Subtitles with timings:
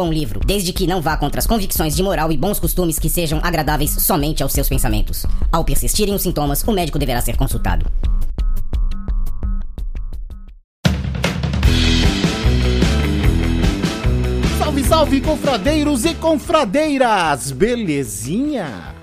[0.00, 3.10] bom livro, desde que não vá contra as convicções de moral e bons costumes que
[3.10, 5.26] sejam agradáveis somente aos seus pensamentos.
[5.52, 7.84] Ao persistirem os sintomas, o médico deverá ser consultado.
[14.58, 17.50] Salve, salve, confradeiros e confradeiras!
[17.50, 18.94] Belezinha?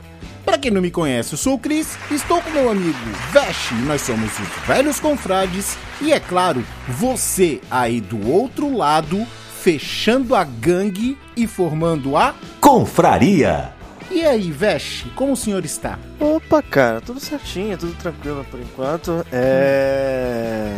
[0.44, 2.98] Pra quem não me conhece, eu sou o Cris, estou com meu amigo
[3.32, 9.28] Vesh, nós somos os velhos confrades e é claro, você aí do outro lado,
[9.62, 12.34] fechando a gangue e formando a.
[12.62, 13.70] Confraria.
[14.10, 16.00] E aí, Vesh, como o senhor está?
[16.20, 19.26] Opa, cara, tudo certinho, tudo tranquilo por enquanto.
[19.32, 20.72] É.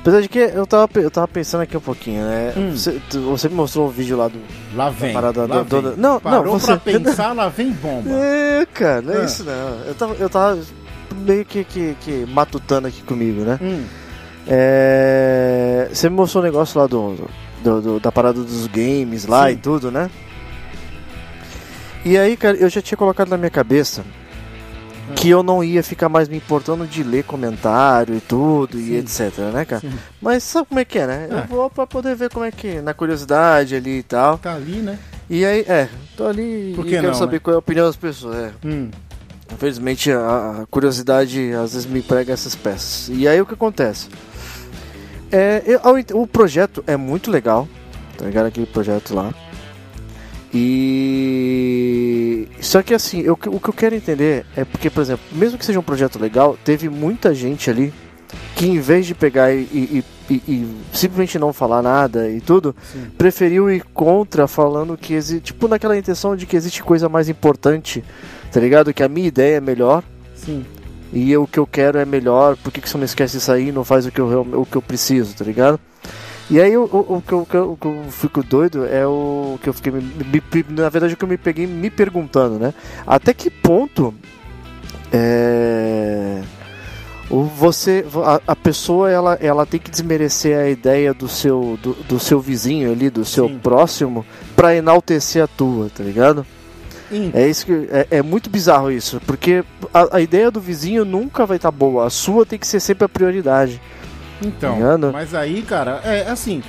[0.00, 2.52] Apesar de que eu tava, eu tava pensando aqui um pouquinho, né?
[2.56, 2.72] Hum.
[2.72, 4.38] Você, tu- você me mostrou o vídeo lá do.
[4.74, 5.14] Lá vem.
[5.14, 5.92] parada lá do- vem.
[5.92, 8.10] do- não, Parou não, você- pra pensar, lá vem bomba.
[8.10, 9.24] É, cara, não é Ah.
[9.24, 9.80] isso não.
[9.86, 10.58] Eu tava, eu tava
[11.14, 13.58] meio que, que, que matutando aqui comigo, né?
[13.62, 13.84] Hum,
[14.46, 17.28] É, Você me mostrou o negócio lá do,
[17.64, 19.54] do- do- da parada dos games lá Sim.
[19.54, 20.08] e tudo, né?
[22.04, 24.04] E aí, cara, eu já tinha colocado na minha cabeça
[25.10, 25.14] Ah.
[25.14, 29.24] que eu não ia ficar mais me importando de ler comentário e tudo e Sim.
[29.26, 29.80] etc, né, cara?
[29.80, 29.92] Sim.
[30.20, 31.28] Mas sabe como é que é, né?
[31.30, 31.34] Ah.
[31.40, 34.36] Eu vou pra poder ver como é que, na curiosidade ali e tal.
[34.38, 34.98] tá ali, né?
[35.30, 37.40] E aí, é, tô ali Por e que quero não, saber né?
[37.42, 38.50] qual é a opinião das pessoas, é.
[38.64, 38.90] Hum,
[39.52, 43.08] Infelizmente a, a curiosidade às vezes me prega essas peças.
[43.10, 44.08] E aí o que acontece?
[45.36, 45.80] É, eu-
[46.20, 47.68] o projeto é muito legal,
[48.16, 48.46] tá ligado?
[48.46, 49.34] Aquele projeto lá.
[51.16, 52.48] E.
[52.60, 55.64] Só que assim, eu- o que eu quero entender é porque, por exemplo, mesmo que
[55.66, 57.92] seja um projeto legal, teve muita gente ali
[58.54, 62.74] que em vez de pegar e, e- e- e simplesmente não falar nada e tudo,
[62.92, 63.06] sim.
[63.18, 65.46] preferiu ir contra falando que existe.
[65.52, 68.04] Tipo, naquela intenção de que existe coisa mais importante,
[68.52, 68.94] tá ligado?
[68.94, 70.02] Que a minha ideia é melhor
[70.36, 70.64] Sim.
[71.14, 73.68] E o que eu quero é melhor, por que, que você não esquece isso aí
[73.68, 75.78] e não faz o que eu, o que eu preciso, tá ligado?
[76.50, 79.68] E aí o, o, o que eu, o que eu- fico doido é o que
[79.68, 79.90] eu fiquei.
[79.92, 82.74] me- me- na verdade, o que eu me peguei me perguntando, né?
[83.06, 84.12] Até que ponto
[85.12, 86.42] é.
[87.56, 92.20] Você, a, a pessoa ela, ela tem que desmerecer a ideia do seu, do, do
[92.20, 93.58] seu vizinho ali, do seu Sim.
[93.58, 94.24] próximo,
[94.54, 96.46] pra enaltecer a tua, tá ligado?
[97.34, 101.46] É isso que é, é muito bizarro isso, porque a, a ideia do vizinho nunca
[101.46, 103.80] vai estar boa, a sua tem que ser sempre a prioridade.
[104.42, 104.78] Então,
[105.12, 106.62] mas aí, cara, é assim.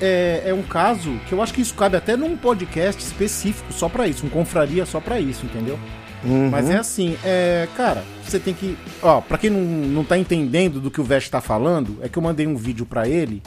[0.00, 3.88] É, é um caso que eu acho que isso cabe até num podcast específico só
[3.88, 5.78] pra isso, um confraria só pra isso, entendeu?
[6.24, 6.50] Uhum.
[6.50, 8.76] Mas é assim, é, cara, você tem que.
[9.02, 12.18] Ó, pra quem não, não tá entendendo do que o Vest tá falando, é que
[12.18, 13.42] eu mandei um vídeo pra ele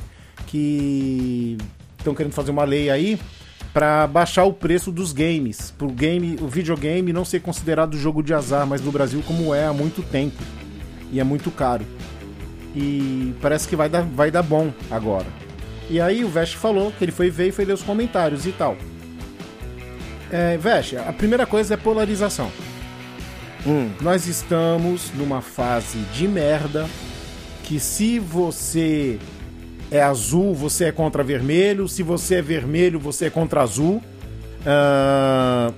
[0.47, 1.57] que
[1.97, 3.19] estão querendo fazer uma lei aí
[3.73, 5.71] pra baixar o preço dos games.
[5.77, 9.65] Pro game, o videogame não ser considerado jogo de azar, mas no Brasil como é
[9.65, 10.41] há muito tempo.
[11.11, 11.85] E é muito caro.
[12.75, 15.27] E parece que vai dar, vai dar bom agora.
[15.89, 18.51] E aí o Vest falou que ele foi ver e foi ler os comentários e
[18.51, 18.77] tal.
[20.31, 22.49] É, Vest, a primeira coisa é polarização.
[23.67, 26.87] Hum, Nós estamos numa fase de merda
[27.63, 29.19] que se você
[29.91, 34.01] é azul, você é contra vermelho, se você é vermelho, você é contra azul.
[34.65, 35.71] Ah,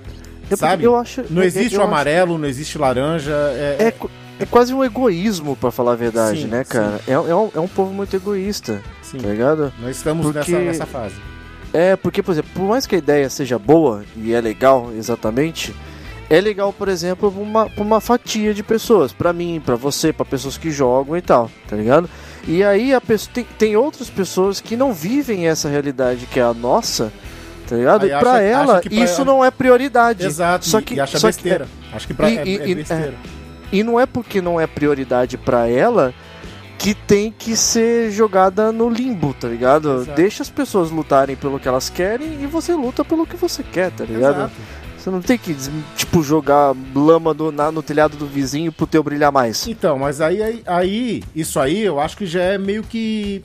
[0.50, 0.84] eu, sabe?
[0.84, 1.24] eu acho.
[1.30, 3.32] não existe eu o acho- amarelo, não existe laranja.
[3.32, 3.94] É, É,
[4.40, 7.00] é quase um egoísmo, pra falar a verdade, Sim, né, cara?
[7.08, 9.72] É, é, um, é um povo muito egoísta, sim, tá ligado?
[9.80, 11.14] nós estamos Porque- nessa, nessa fase.
[11.72, 15.74] É, porque, por exemplo, por mais que a ideia seja boa e é legal, exatamente,
[16.30, 20.12] é legal, por exemplo, pra uma, pra uma fatia de pessoas, pra mim, pra você,
[20.12, 22.08] pra pessoas que jogam e tal, tá ligado?
[22.46, 26.42] E aí a pessoa, tem, tem outras pessoas que não vivem essa realidade que é
[26.42, 27.12] a nossa,
[27.68, 28.04] tá ligado?
[28.04, 30.26] Aí e pra acha- ela, acha pra isso ela- não é prioridade.
[30.26, 31.68] Exato, Só e- que, e acha só que- besteira.
[31.92, 33.14] Acho que pra, E- é, e- é e- besteira.
[33.72, 36.12] e não é porque não é prioridade pra ela
[36.78, 40.02] que tem que ser jogada no limbo, tá ligado?
[40.02, 40.16] Exato.
[40.16, 43.90] Deixa as pessoas lutarem pelo que elas querem e você luta pelo que você quer,
[43.90, 44.36] tá ligado?
[44.36, 44.52] Exato.
[45.04, 45.54] Você não tem que,
[45.96, 49.66] tipo, jogar lama do- na- no telhado do vizinho pro teu brilhar mais.
[49.68, 53.44] Então, mas aí, aí, aí, isso aí eu acho que já é meio que.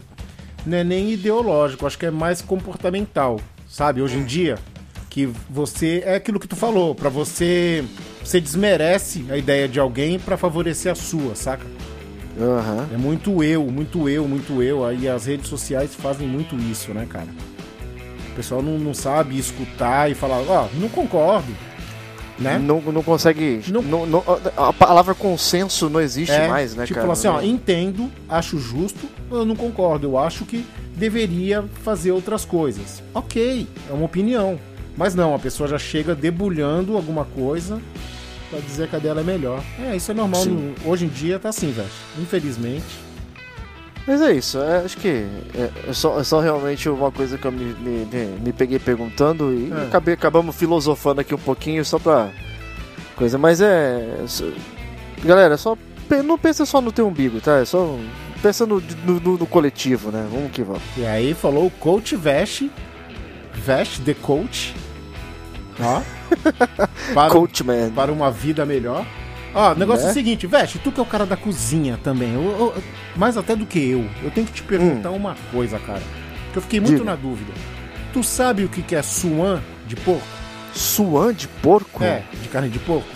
[0.66, 4.02] Não é nem ideológico, acho que é mais comportamental, sabe?
[4.02, 4.58] Hoje em dia,
[5.10, 7.84] que você é aquilo que tu falou, pra você
[8.24, 11.66] você desmerece a ideia de alguém pra favorecer a sua, saca?
[12.40, 12.88] Aham.
[12.94, 14.86] É muito eu, muito eu, muito eu.
[14.86, 17.28] Aí as redes sociais fazem muito isso, né, cara?
[18.40, 21.52] O pessoal não, não sabe escutar e falar, ó, não concordo,
[22.40, 22.58] né?
[22.58, 23.60] Não, não consegue.
[23.68, 24.24] Não- não- não-
[24.56, 27.02] a palavra consenso não existe É, mais, né, tipo, cara?
[27.14, 30.66] falar assim, ó, entendo, acho justo, eu não concordo, eu acho que
[30.96, 33.04] deveria fazer outras coisas.
[33.14, 34.58] Ok, é uma opinião.
[34.96, 37.82] Mas não, a pessoa já chega debulhando alguma coisa
[38.50, 39.62] pra dizer que a dela é melhor.
[39.86, 40.46] É, isso é normal.
[40.46, 41.90] No- hoje em dia tá assim, velho.
[42.18, 42.86] Infelizmente.
[44.12, 45.08] Mas é isso, é, acho que
[45.54, 48.06] é, é só, é só realmente uma coisa que eu me, me,
[48.44, 49.84] me- peguei perguntando e É.
[49.84, 52.32] acabei, acabamos filosofando aqui um pouquinho só pra
[53.16, 54.04] coisa, mas é.
[54.26, 54.46] só-
[55.24, 55.78] galera, só
[56.26, 57.58] não pensa só no teu umbigo, tá?
[57.60, 58.00] É só
[58.42, 60.28] pensa no, no, no- no coletivo, né?
[60.32, 60.82] Vamos que vamos.
[60.98, 62.72] E aí falou o coach veste.
[63.54, 64.74] Veste the coach.
[65.80, 66.02] Ó.
[67.14, 67.92] para, Coach man.
[67.94, 69.06] para uma vida melhor.
[69.54, 70.12] Ó, o negócio é Né?
[70.12, 72.42] o seguinte, Veste, tu que é o cara da cozinha também, eu-
[72.76, 72.84] eu-
[73.16, 76.02] mais até do que eu, eu tenho que te perguntar uma coisa, cara.
[76.54, 77.00] Que eu fiquei muito Hum.
[77.00, 77.10] Diga.
[77.12, 77.52] na dúvida.
[78.14, 80.26] Tu sabe o que que é suan de porco?
[80.74, 82.04] Suan de porco?
[82.04, 83.08] É, de carne de porco?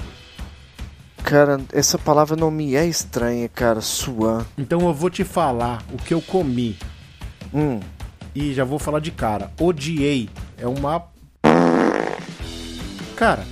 [1.24, 3.80] Cara, essa palavra não me é estranha, cara.
[3.80, 4.46] Suan.
[4.58, 6.78] Então eu vou te falar o que eu comi.
[7.54, 7.80] Hum.
[8.36, 9.52] E já vou falar de cara.
[9.60, 10.30] Odiei.
[10.58, 11.04] É uma.
[13.16, 13.46] Cara,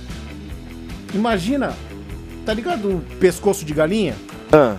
[1.14, 1.72] imagina.
[2.44, 4.14] Tá ligado o pescoço de galinha?
[4.52, 4.76] Ah,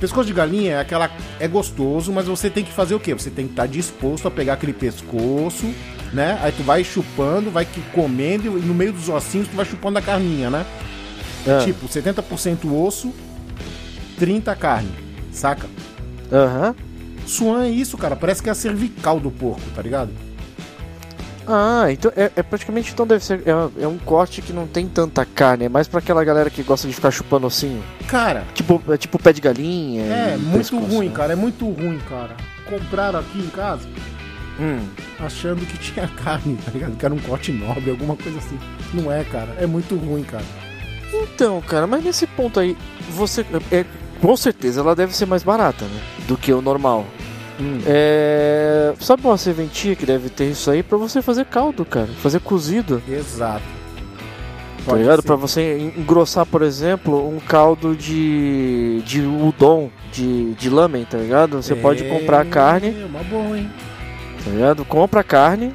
[0.00, 1.08] Pescoço de galinha é aquela.
[1.38, 3.14] É gostoso, mas você tem que fazer o quê?
[3.14, 5.72] Você tem que estar disposto a pegar aquele pescoço,
[6.12, 6.40] né?
[6.42, 9.98] Aí tu vai chupando, vai que- comendo, e no meio dos ossinhos tu vai chupando
[9.98, 10.66] a carninha, né?
[11.46, 11.64] ah.
[11.64, 13.12] Tipo, 70% osso,
[14.18, 14.90] 30 carne,
[15.30, 15.68] saca?
[16.32, 16.74] Aham.
[17.24, 18.16] Suan é isso, cara.
[18.16, 20.10] Parece que é a cervical do porco, tá ligado?
[21.46, 24.86] Ah, então é, é praticamente então deve ser é, é um corte que não tem
[24.86, 27.82] tanta carne, é mais pra aquela galera que gosta de ficar chupando ossinho.
[28.06, 30.04] Cara, Tipo, é tipo pé de galinha.
[30.04, 31.14] é muito pescoço, ruim, né?
[31.14, 31.32] cara.
[31.32, 32.36] É muito ruim, cara.
[32.68, 33.88] Compraram aqui em casa
[34.60, 34.86] Hum.
[35.18, 36.96] achando que tinha carne, tá ligado?
[36.96, 38.58] Que era um corte nobre, alguma coisa assim.
[38.94, 39.56] Não é, cara.
[39.58, 40.44] É muito ruim, cara.
[41.12, 42.76] Então, cara, mas nesse ponto aí,
[43.10, 43.84] você é,
[44.20, 47.04] com certeza ela deve ser mais barata, né, do que o normal.
[47.62, 47.78] Hum.
[47.86, 52.40] É, sabe uma serventia que deve ter isso aí pra você fazer caldo, cara, fazer
[52.40, 53.00] cozido.
[53.08, 53.62] Exato.
[54.84, 55.22] Tá ligado?
[55.22, 61.62] Pra você engrossar, por exemplo, um caldo de, de udon, de, de lamen, tá ligado?
[61.62, 63.70] Você pode comprar a carne, É uma boa, hein?
[64.44, 64.84] tá ligado?
[64.84, 65.72] Compra carne.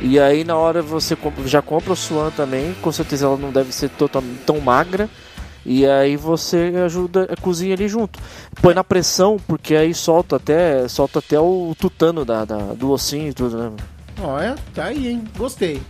[0.00, 1.16] E aí na hora você
[1.46, 5.08] já compra o suan também, com certeza ela não deve ser totalmente tão magra.
[5.64, 8.18] E aí você ajuda a cozinha ali junto.
[8.60, 13.28] Põe na pressão, porque aí solta até, solta até o tutano da, da- do ossinho
[13.28, 13.70] e tudo, né?
[14.42, 15.24] É, tá aí, hein?
[15.36, 15.80] Gostei.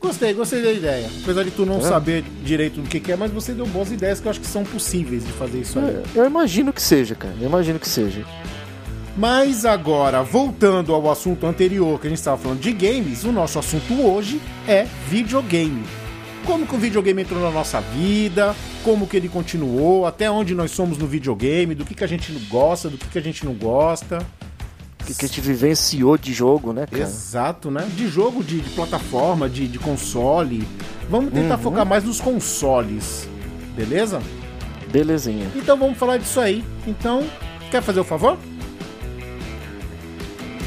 [0.00, 1.08] Gostei, gostei da ideia.
[1.22, 1.80] Apesar de tu não É.
[1.80, 4.46] saber direito do que, que é, mas você deu boas ideias que eu acho que
[4.46, 6.02] são possíveis de fazer isso aí.
[6.14, 7.34] Eu imagino que seja, cara.
[7.40, 8.24] Eu imagino que seja.
[9.16, 13.58] Mas agora, voltando ao assunto anterior que a gente estava falando de games, o nosso
[13.58, 15.82] assunto hoje é videogame.
[16.48, 20.70] Como que o videogame entrou na nossa vida, como que ele continuou, até onde nós
[20.70, 23.52] somos no videogame, do que, que a gente gosta, do que, que a gente não
[23.52, 24.26] gosta.
[24.98, 27.02] O que, que a gente vivenciou de jogo, né, cara?
[27.02, 27.86] Exato, né?
[27.94, 30.66] De jogo, de, de plataforma, de, de console.
[31.10, 31.62] Vamos tentar Uhum.
[31.62, 33.28] focar mais nos consoles,
[33.76, 34.22] beleza?
[34.90, 35.50] Belezinha.
[35.54, 36.64] Então vamos falar disso aí.
[36.86, 37.24] Então,
[37.70, 38.38] quer fazer o favor?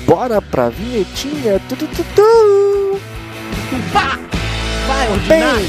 [0.05, 1.59] Bora pra vinhetinha.
[1.67, 3.00] Tu, tu, tu, tu.
[5.10, 5.67] Ordinário!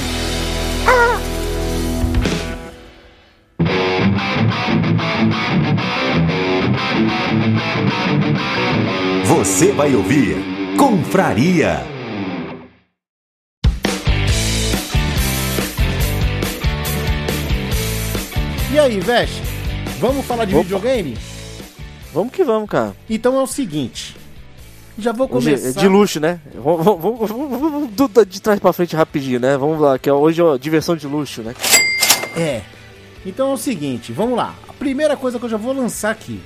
[9.27, 10.37] Você vai ouvir
[10.77, 11.81] Confraria.
[18.73, 19.43] E aí, Veste?
[19.99, 20.63] Vamos falar de Opa.
[20.63, 21.17] videogame?
[22.13, 22.95] Vamos que vamos, cara.
[23.09, 24.17] Então é o seguinte.
[24.99, 25.69] Já vou Hoje começar.
[25.79, 26.41] é de luxo, né?
[26.55, 29.57] Vamos, vamos, vamos, vamos- de trás pra frente rapidinho, né?
[29.57, 31.55] Vamos lá, que é hoje ó, diversão de luxo, né?
[32.37, 32.61] É.
[33.25, 34.55] Então é o seguinte, vamos lá.
[34.69, 36.41] A primeira coisa que eu já vou lançar aqui.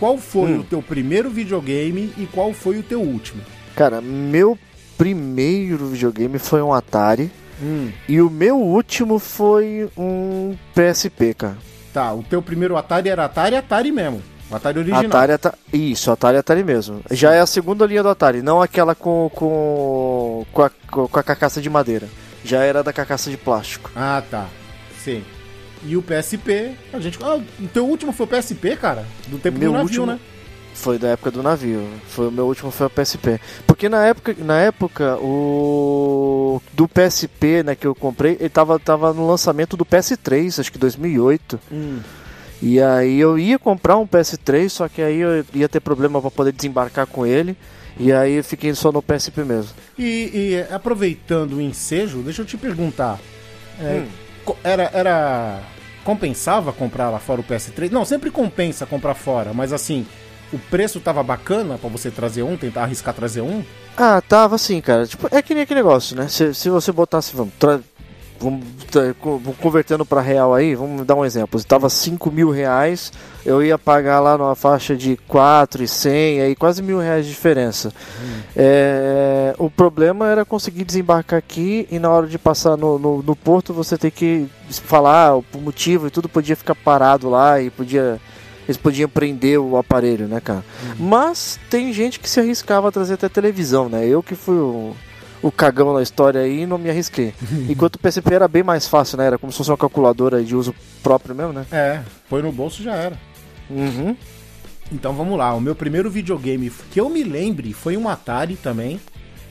[0.00, 0.60] Qual foi Hum.
[0.60, 3.42] o teu primeiro videogame e qual foi o teu último?
[3.76, 4.58] Cara, meu
[4.98, 7.30] primeiro videogame foi um Atari.
[7.62, 7.90] Hum.
[8.08, 11.56] E o meu último foi um PSP, cara.
[11.92, 14.20] Tá, o teu primeiro Atari era Atari Atari mesmo.
[14.54, 15.04] Atari original.
[15.06, 15.56] Atari, Atari.
[15.72, 17.00] Isso, Atari Atari mesmo.
[17.10, 21.22] Já é a segunda linha do Atari, não aquela com, com, com, a, com a
[21.22, 22.08] carcaça de madeira.
[22.44, 23.90] Já era da carcaça de plástico.
[23.96, 24.46] Ah, tá.
[25.02, 25.24] Sim.
[25.86, 27.18] E o PSP, a gente.
[27.22, 29.04] Ah, o teu último foi o PSP, cara?
[29.28, 30.18] Do tempo Meu do navio, último- né?
[30.74, 31.86] Foi da época do navio.
[32.08, 33.40] Foi o meu último foi o PSP.
[33.64, 39.12] Porque na época, na época o do PSP, né, que eu comprei, ele tava, tava
[39.12, 41.60] no lançamento do PS3, acho que 2008.
[42.66, 46.30] E aí eu ia comprar um PS3, só que aí eu ia ter problema para
[46.30, 47.56] poder desembarcar com ele.
[47.98, 49.70] E aí eu fiquei só no PSP mesmo.
[49.98, 50.02] E,
[50.64, 53.18] e, aproveitando o ensejo, deixa eu te perguntar.
[53.80, 54.04] é,
[54.44, 55.60] co- era, era.
[56.02, 57.90] Compensava comprar lá fora o PS3?
[57.90, 60.06] Não, sempre compensa comprar fora, mas assim,
[60.52, 63.62] o preço tava bacana pra você trazer um, tentar arriscar trazer um?
[63.96, 65.06] Ah, tava assim, cara.
[65.06, 66.28] Tipo, é que nem aquele negócio, né?
[66.28, 67.80] Se, se você botasse, vamos, tra-
[68.40, 68.64] vamos,
[69.20, 71.58] co- vamos convertendo pra real aí, vamos dar um exemplo.
[71.58, 73.12] Se tava 5 mil reais,
[73.44, 77.30] eu ia pagar lá numa faixa de 4 e 100, aí quase mil reais de
[77.32, 77.92] diferença.
[78.56, 83.34] É, o problema era conseguir desembarcar aqui e na hora de passar no, no, no
[83.36, 88.20] porto você ter que falar o motivo e tudo podia ficar parado lá e podia.
[88.66, 90.64] Eles podiam prender o aparelho, né, cara?
[90.98, 94.06] Mas tem gente que se arriscava a trazer até televisão, né?
[94.06, 94.94] Eu que fui o,
[95.44, 97.34] o cagão na história aí e não me arrisquei.
[97.68, 99.26] Enquanto o PCP era bem mais fácil, né?
[99.26, 101.66] Era como se fosse uma calculadora de uso próprio mesmo, né?
[101.70, 103.18] É, põe no bolso já era.
[103.68, 104.16] Uhum.
[104.90, 108.98] Então vamos lá, o meu primeiro videogame que eu me lembre foi um Atari também.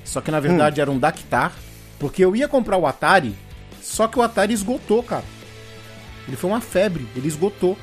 [0.04, 1.54] Só que na verdade era um Dactar.
[2.00, 3.36] Porque eu ia comprar o Atari,
[3.80, 5.24] só que o Atari esgotou, cara.
[6.28, 7.78] Ele foi uma febre, ele esgotou.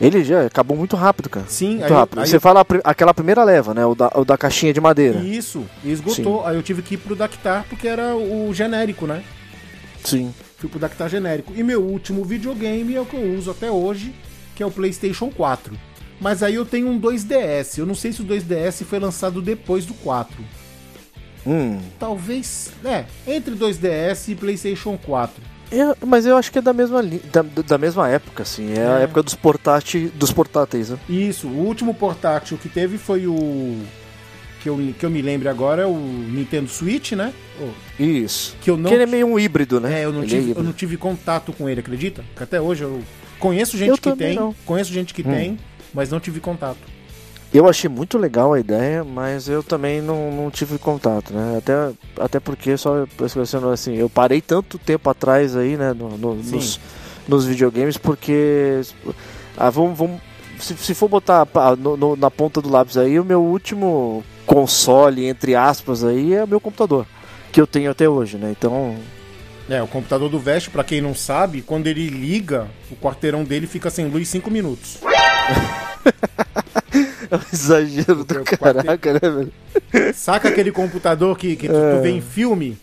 [0.00, 1.46] Ele já acabou muito rápido, cara.
[1.48, 2.20] Sim, muito aí rápido.
[2.20, 3.84] aí Você eu- fala aquela primeira leva, né?
[3.84, 5.18] O da, o da caixinha de madeira.
[5.20, 6.46] Isso, esgotou.
[6.46, 9.22] Aí eu tive que ir pro Dactar porque era o genérico, né?
[10.04, 10.32] Sim.
[10.56, 11.52] Fui pro Dactar genérico.
[11.56, 14.14] E meu último videogame é o que eu uso até hoje,
[14.54, 15.76] que é o PlayStation 4.
[16.20, 17.78] Mas aí eu tenho um 2DS.
[17.78, 20.36] Eu não sei se o 2DS foi lançado depois do 4.
[21.46, 21.78] Hum.
[21.98, 22.70] Talvez.
[22.84, 25.40] É, entre 2DS e PlayStation 4.
[25.70, 28.72] Eu- mas eu acho que é da mesma, da, da mesma época, assim.
[28.72, 29.02] É, a É.
[29.04, 30.98] época dos, portátil, dos portáteis, né?
[31.08, 33.78] Isso, o último portátil que teve foi o.
[34.62, 37.32] Que eu, que eu me lembro agora é o Nintendo Switch, né?
[37.60, 38.56] O- Isso.
[38.60, 38.88] Que eu não.
[38.88, 40.00] Que ele é meio um híbrido, né?
[40.00, 40.62] É, eu não, Ele tive, eu híbrido.
[40.64, 42.24] não tive contato com ele, acredita?
[42.36, 43.00] Que até hoje eu
[43.38, 44.54] conheço gente Eu que tem, não.
[44.64, 45.30] conheço gente que Hum.
[45.32, 45.58] tem,
[45.94, 46.78] mas não tive contato.
[47.52, 51.56] Eu achei muito legal a ideia, mas eu também não, não tive contato, né?
[51.58, 51.72] Até,
[52.22, 56.78] até porque só pensando assim, eu parei tanto tempo atrás aí, né, no- no- nos,
[57.26, 58.82] nos videogames, porque
[59.56, 60.20] ah, vamos, vamos
[60.60, 61.46] se, se for botar
[61.78, 66.44] no- no- na ponta do lápis aí, o meu último console, entre aspas, aí é
[66.44, 67.06] o meu computador,
[67.50, 68.54] que eu tenho até hoje, né?
[68.56, 68.94] Então,
[69.70, 73.66] É, o computador do Vest, pra quem não sabe, quando ele liga, o quarteirão dele
[73.66, 74.98] fica sem luz 5 minutos.
[77.30, 79.52] é um exagero do caraca, né, velho?
[80.14, 81.96] Saca aquele computador que, que tu, É.
[81.96, 82.76] tu vê em filme?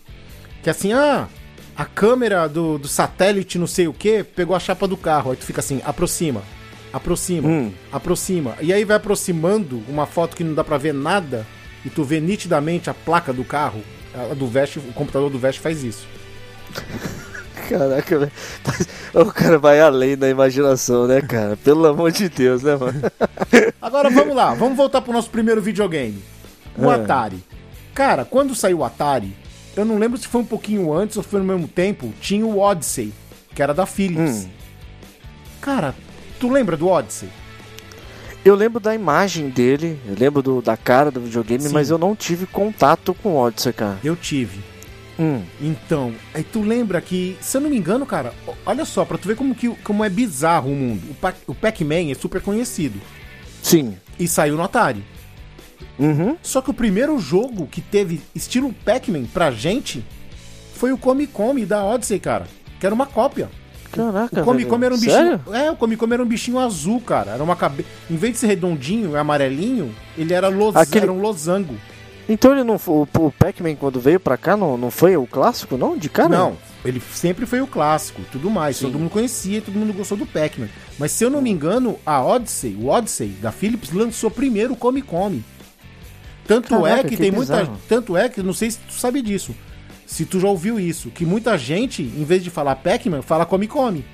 [0.62, 1.28] Que assim, ah,
[1.76, 5.30] a câmera do, do satélite não sei o que pegou a chapa do carro.
[5.30, 6.42] Aí tu fica assim, aproxima,
[6.92, 7.72] aproxima, Hum.
[7.92, 8.54] aproxima.
[8.60, 11.46] E aí vai aproximando uma foto que não dá pra ver nada
[11.84, 13.82] e tu vê nitidamente a placa do carro.
[14.14, 16.06] A do Vest, o computador do Vest faz isso.
[17.68, 18.32] Caraca, velho.
[19.14, 21.56] O cara vai além da imaginação, né, cara?
[21.56, 23.00] Pelo amor de Deus, né, mano?
[23.80, 26.22] Agora vamos lá, vamos voltar pro nosso primeiro videogame.
[26.76, 26.94] O É.
[26.94, 27.42] Atari.
[27.94, 29.34] Cara, quando saiu o Atari,
[29.74, 32.58] eu não lembro se foi um pouquinho antes ou foi no mesmo tempo, tinha o
[32.58, 33.12] Odyssey,
[33.54, 34.44] que era da Philips.
[34.44, 34.50] Hum.
[35.60, 35.94] Cara,
[36.38, 37.28] tu lembra do Odyssey?
[38.44, 41.72] Eu lembro da imagem dele, eu lembro do- da cara do videogame, Sim.
[41.72, 43.98] mas eu não tive contato com o Odyssey, cara.
[44.04, 44.60] Eu tive.
[45.18, 48.34] Hum, Então, aí tu lembra que, se eu não me engano, cara,
[48.66, 51.02] olha só, pra tu ver como, que, como é bizarro o mundo.
[51.10, 53.00] O, Pac- o Pac-Man é super conhecido
[53.62, 53.96] sim.
[54.18, 55.02] e saiu no Atari.
[55.98, 56.36] Uhum.
[56.42, 60.04] Só que o primeiro jogo que teve estilo Pac-Man pra gente
[60.74, 62.46] foi o Come Come da Odyssey, cara.
[62.78, 63.48] Que era uma cópia.
[63.90, 65.38] Caraca, O Come era um Sério?
[65.38, 65.56] bichinho.
[65.56, 67.30] É, o Come Come era um bichinho azul, cara.
[67.30, 67.88] Era uma cabeça.
[68.10, 70.76] Em vez de ser redondinho amarelinho, ele era, los...
[70.76, 71.74] Aquele- era um losango.
[72.28, 75.26] Então ele não foi, o, o Pac-Man quando veio pra cá não, não foi o
[75.26, 75.96] clássico, não?
[75.96, 76.28] De cara?
[76.28, 78.76] Não, ele sempre foi o clássico, tudo mais.
[78.76, 78.86] Sim.
[78.86, 80.68] Todo mundo conhecia, todo mundo gostou do Pac-Man.
[80.98, 84.76] Mas se eu não me engano, a Odyssey, o Odyssey da Philips lançou primeiro o
[84.76, 85.44] Come Come.
[86.46, 87.78] Tanto Caraca, é que, que tem muita, bizarro.
[87.88, 89.54] tanto é que não sei se tu sabe disso.
[90.04, 93.66] Se tu já ouviu isso, que muita gente, em vez de falar Pac-Man, fala Come
[93.66, 94.04] Come.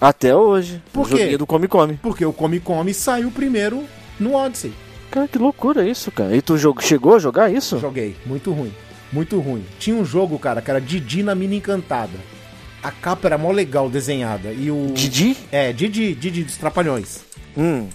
[0.00, 0.82] Até hoje.
[0.92, 1.36] Por quê?
[1.36, 1.98] do Come Come.
[2.00, 3.84] Porque o Come Come saiu primeiro
[4.18, 4.72] no Odyssey.
[5.12, 6.34] Cara, que loucura isso, cara.
[6.34, 7.78] E tu chegou a jogar isso?
[7.78, 8.72] Joguei, muito ruim.
[9.12, 9.62] Muito ruim.
[9.78, 12.18] Tinha um jogo, cara, que era Didi na Mina Encantada.
[12.82, 14.50] A capa era mó legal desenhada.
[14.52, 14.86] E o.
[14.94, 15.36] Didi?
[15.52, 17.20] É, Didi, Didi dos Trapalhões.
[17.54, 17.88] Hum.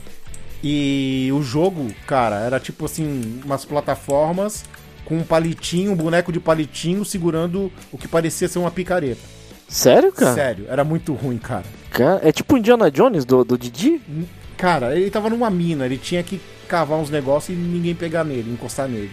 [0.63, 4.63] E o jogo, cara, era tipo assim, umas plataformas
[5.03, 9.21] com um palitinho, um boneco de palitinho segurando o que parecia ser uma picareta.
[9.67, 10.35] Sério, cara?
[10.35, 11.65] Sério, era muito ruim, cara.
[11.89, 13.99] Cara, É tipo Indiana Jones do, do Didi?
[14.55, 18.51] Cara, ele tava numa mina, ele tinha que cavar uns negócios e ninguém pegar nele,
[18.51, 19.11] encostar nele.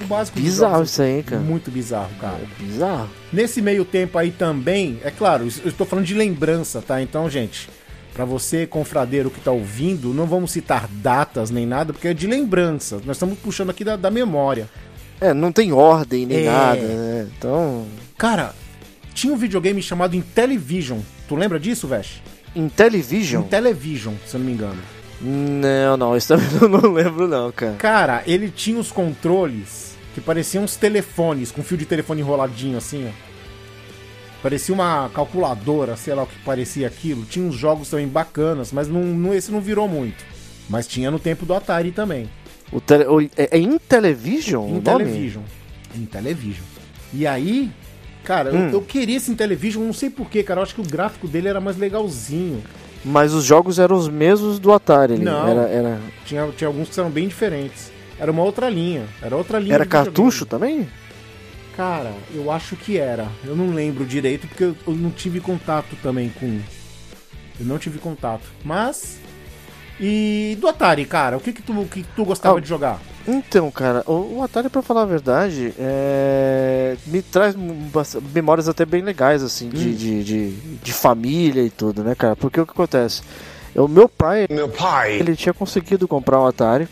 [0.00, 1.40] O básico Bizarro isso aí, cara.
[1.42, 2.36] Muito bizarro, cara.
[2.40, 3.08] É bizarro.
[3.32, 7.02] Nesse meio tempo aí também, é claro, eu estou falando de lembrança, tá?
[7.02, 7.68] Então, gente,
[8.14, 12.28] pra você, confradeiro que tá ouvindo, não vamos citar datas nem nada, porque é de
[12.28, 13.00] lembrança.
[13.04, 14.68] Nós estamos puxando aqui da, da memória.
[15.20, 16.50] É, não tem ordem nem É.
[16.50, 17.28] nada, né?
[17.36, 17.84] Então.
[18.16, 18.54] Cara,
[19.14, 21.00] tinha um videogame chamado Intellivision.
[21.28, 22.22] Tu lembra disso, Vesh?
[22.54, 23.42] Intellivision?
[23.42, 24.78] Intellivision, se eu não me engano.
[25.20, 27.74] Não, não, isso também eu não lembro, não, cara.
[27.74, 33.08] Cara, ele tinha os controles que pareciam uns telefones, com fio de telefone enroladinho assim,
[33.08, 33.28] ó.
[34.42, 37.24] Parecia uma calculadora, sei lá o que parecia aquilo.
[37.24, 40.24] Tinha uns jogos também bacanas, mas não, não- esse não virou muito.
[40.68, 42.30] Mas tinha no tempo do Atari também.
[42.70, 43.04] O tele...
[43.06, 44.62] o- É, é Intellivision?
[44.64, 44.78] nome?
[44.78, 45.42] Intellivision.
[45.96, 46.64] Intellivision.
[47.12, 47.68] E aí,
[48.22, 48.70] cara, eu- Hum.
[48.74, 50.60] eu, queria esse Intellivision, não sei porquê, cara.
[50.60, 52.62] Eu acho que o gráfico dele era mais legalzinho.
[53.04, 55.14] Mas os jogos eram os mesmos do Atari.
[55.14, 55.24] ali.
[55.24, 55.46] Não.
[55.46, 57.90] Era, era, Tinha, tinha alguns que eram bem diferentes.
[58.18, 59.06] Era uma outra linha.
[59.22, 59.74] Era outra linha.
[59.74, 60.06] era videogame.
[60.14, 60.88] cartucho também?
[61.76, 63.28] Cara, eu acho que era.
[63.44, 66.60] Eu não lembro direito porque eu, eu não tive contato também com.
[67.60, 68.42] Eu não tive contato.
[68.64, 69.18] Mas.
[70.00, 73.00] E do Atari, cara, o que que tu, que tu gostava Ah, de jogar?
[73.30, 77.54] Então, cara, o, o Atari, pra falar a verdade, é, me traz
[78.34, 79.92] memórias até bem legais, assim, de, Hum.
[79.94, 80.50] de, de,
[80.82, 82.34] de família e tudo, né, cara?
[82.34, 83.20] Porque o que acontece?
[83.74, 85.18] O meu pai, Meu pai.
[85.20, 86.88] ele tinha conseguido comprar um Atari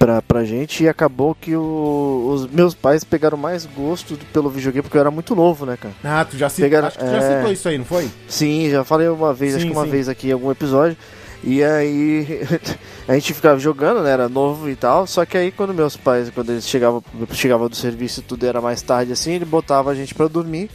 [0.00, 4.82] pra, pra gente e acabou que o- os meus pais pegaram mais gosto pelo videogame
[4.82, 5.94] porque eu era muito novo, né, cara?
[6.02, 6.64] Ah, tu já citou.
[6.64, 7.36] Pegaram- Acho que tu já é.
[7.36, 8.10] citou isso aí, não foi?
[8.28, 9.90] Sim, já falei uma vez, acho Sim, que uma sim.
[9.90, 10.96] vez aqui em algum episódio.
[11.42, 12.46] E aí
[13.08, 14.10] a gente ficava jogando, né?
[14.10, 15.06] Era novo e tal.
[15.06, 18.82] Só que aí quando meus pais, quando eles chegavam, chegavam do serviço tudo era mais
[18.82, 20.70] tarde assim, ele botava a gente pra dormir.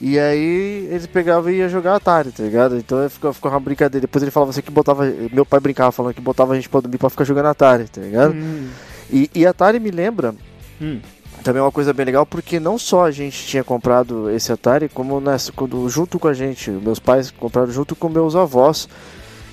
[0.00, 2.76] E aí eles pegavam e ia jogar Atari, tá ligado?
[2.76, 4.02] Então ficava, ficava uma brincadeira.
[4.06, 5.04] Depois ele falava assim que botava.
[5.32, 8.00] Meu pai brincava falando que botava a gente pra dormir pra ficar jogando Atari, tá
[8.00, 8.34] ligado?
[8.34, 8.68] Hum,
[9.10, 10.34] E, e Atari me lembra
[10.80, 11.00] hum.
[11.42, 14.88] também é uma coisa bem legal porque não só a gente tinha comprado esse Atari,
[14.88, 18.88] como nessa, quando, junto com a gente, meus pais compraram junto com meus avós,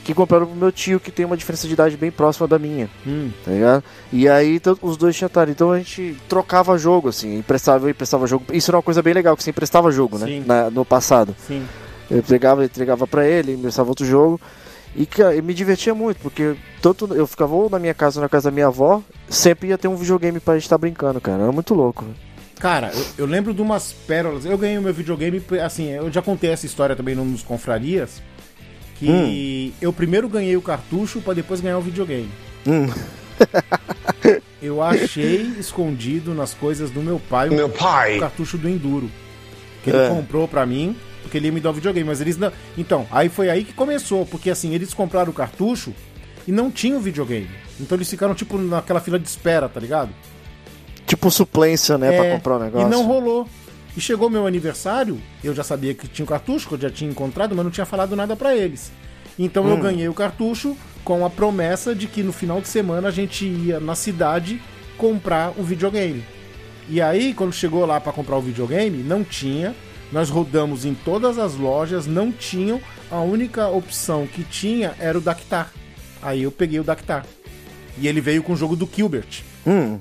[0.03, 2.89] que compraram pro meu tio, que tem uma diferença de idade bem próxima da minha,
[3.07, 3.31] Hum.
[3.45, 3.83] tá ligado?
[4.11, 8.27] E aí então, os dois tinham Atari, então a gente trocava jogo, assim, emprestava, emprestava
[8.27, 8.45] jogo.
[8.51, 10.43] Isso era uma coisa bem legal, que você emprestava jogo, né?
[10.45, 11.35] Na- no passado.
[11.47, 11.63] Sim.
[12.11, 14.39] Eu pegava, entregava pra ele, emprestava outro jogo.
[14.95, 18.29] E cara, me divertia muito, porque tanto eu ficava ou na minha casa ou na
[18.29, 21.41] casa da minha avó, sempre ia ter um videogame pra gente estar brincando, cara.
[21.43, 22.05] Era muito louco.
[22.59, 24.45] Cara, eu, eu lembro de umas pérolas.
[24.45, 28.21] Eu ganhei o meu videogame, assim, eu já contei essa história também nos confrarias.
[29.05, 32.29] Que eu primeiro ganhei o cartucho pra depois ganhar o videogame.
[32.67, 32.87] Hum.
[34.61, 38.17] Eu achei escondido nas coisas do meu pai o Meu pai.
[38.19, 39.09] cartucho do Enduro.
[39.83, 40.07] Que ele É.
[40.07, 42.07] comprou pra mim, porque ele ia me dar o videogame.
[42.07, 42.49] Mas eles não.
[42.77, 45.93] Então, aí foi aí que começou, porque assim, eles compraram o cartucho
[46.47, 47.49] e não tinham videogame.
[47.79, 50.11] Então eles ficaram, tipo, naquela fila de espera, tá ligado?
[51.05, 52.87] Tipo suplência, né, pra comprar o negócio.
[52.87, 53.47] E não rolou.
[53.95, 57.09] E chegou meu aniversário, eu já sabia que tinha o cartucho, que eu já tinha
[57.09, 58.91] encontrado, mas não tinha falado nada pra eles.
[59.37, 59.69] Então Hum.
[59.69, 63.45] eu ganhei o cartucho com a promessa de que no final de semana a gente
[63.45, 64.61] ia na cidade
[64.97, 66.23] comprar um videogame.
[66.89, 69.73] E aí, quando chegou lá pra comprar o videogame, não tinha.
[70.11, 72.79] Nós rodamos em todas as lojas, não tinham.
[73.09, 75.71] A única opção que tinha era o Dactar.
[76.21, 77.25] Aí eu peguei o Dactar.
[77.97, 79.43] E ele veio com o jogo do Gilbert.
[79.65, 79.97] Hum.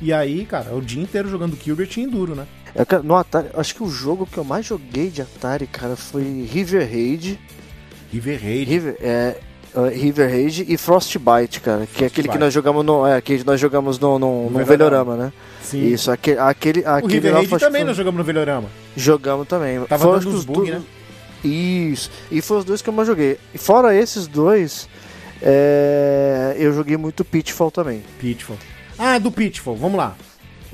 [0.00, 2.46] E aí, cara, o dia inteiro jogando Gilbert e Enduro, né?
[2.74, 6.22] É, no Atari, acho que o jogo que eu mais joguei de Atari, cara, foi
[6.50, 7.38] River Raid.
[8.12, 8.64] River Raid.
[8.64, 9.36] River, é,
[9.74, 11.86] uh, River Raid e Frostbite, cara.
[11.86, 12.38] Que é aquele que Frostbite.
[12.38, 13.06] nós jogamos no.
[13.06, 14.64] É, que nós jogamos no, no, no Velorama.
[14.66, 15.32] Velorama, né?
[15.62, 15.86] Sim.
[15.86, 16.38] Isso, aquele.
[16.38, 18.68] aquele, O aquele River lá Raid também foi- nós jogamos no Velorama.
[18.96, 19.80] Jogamos também.
[19.84, 20.82] Tava Foi, dando os bug, dois- né?
[21.44, 22.10] Isso.
[22.30, 23.38] E foi os dois que eu mais joguei.
[23.54, 24.88] E fora esses dois,
[25.42, 28.02] é, eu joguei muito Pitfall também.
[28.18, 28.56] Pitfall.
[28.98, 30.16] Ah, do Pitfall, vamos lá.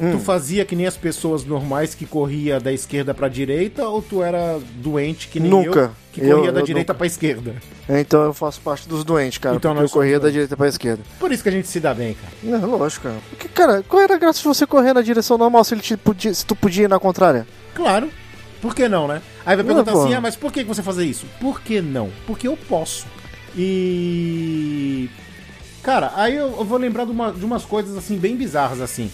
[0.00, 0.12] Hum.
[0.12, 4.22] Tu fazia que nem as pessoas normais que corria da esquerda pra direita ou tu
[4.22, 5.78] era doente que nem Nunca.
[5.80, 6.98] eu que corria Eu- da eu direita nunca.
[6.98, 7.54] pra esquerda?
[7.88, 9.56] Então eu faço parte dos doentes, cara.
[9.56, 11.02] Então eu corria da direita pra esquerda.
[11.18, 12.32] Por isso que a gente se dá bem, cara.
[12.58, 13.16] Não, lógico, cara.
[13.28, 15.96] Porque, cara, qual era a graça de você correr na direção normal se, ele te
[15.96, 17.46] podia, se tu podia ir na contrária?
[17.74, 18.08] Claro.
[18.62, 19.20] Por que não, né?
[19.44, 20.04] Aí vai Não, perguntar pô.
[20.04, 21.26] assim, ah, mas por que você fazer isso?
[21.40, 22.10] Por que não?
[22.26, 23.06] Porque eu posso.
[23.54, 25.08] E.
[25.82, 29.10] Cara, aí eu, eu vou lembrar de, uma- de umas coisas assim, bem bizarras, assim.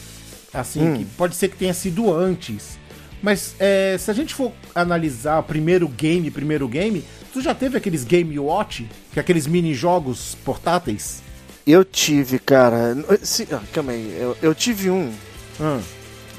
[0.55, 0.97] Assim, Hum.
[0.99, 2.79] que pode ser que tenha sido antes.
[3.23, 8.05] Mas é, se a gente for analisar primeiro game, primeiro game, tu já teve aqueles
[8.05, 8.87] Game Watch?
[9.13, 11.23] Que é aqueles mini-jogos portáteis?
[11.67, 12.95] Eu tive, cara.
[13.23, 14.17] Se, ah, calma aí.
[14.21, 15.11] Eu, eu tive um.
[15.61, 15.81] Hum,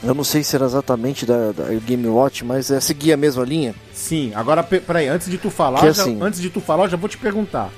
[0.04, 3.44] Eu não sei se era exatamente da, da Game Watch, mas é, seguia a mesma
[3.44, 3.74] linha.
[3.94, 6.90] sim, agora pe- peraí, antes de tu falar, já- assim- antes de tu falar, eu
[6.92, 7.70] já vou te perguntar.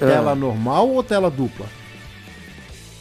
[0.00, 0.06] Ah.
[0.06, 1.66] Tela normal ou tela dupla?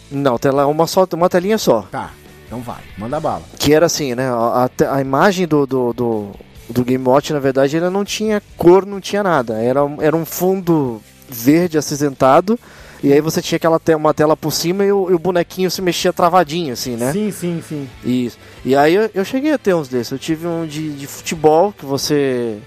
[0.10, 1.82] Não, tela, uma, só, uma telinha só.
[1.84, 2.12] Tá,
[2.52, 3.44] então vai, manda bala.
[3.58, 4.28] Que era assim, né?
[4.30, 6.32] A, a, a imagem do, do, do,
[6.70, 9.54] do Game Watch, na verdade, ele não tinha cor, não tinha nada.
[9.64, 12.60] Era, um- era um fundo verde acinzentado.
[13.02, 15.72] E aí você tinha aquela te uma tela por cima e o, e o bonequinho
[15.72, 17.14] se mexia travadinho, assim, né?
[17.14, 17.90] Sim, sim, sim.
[18.04, 18.38] Isso.
[18.66, 20.12] E aí eu, eu cheguei a ter uns desses.
[20.12, 22.58] Eu tive um de, de futebol que você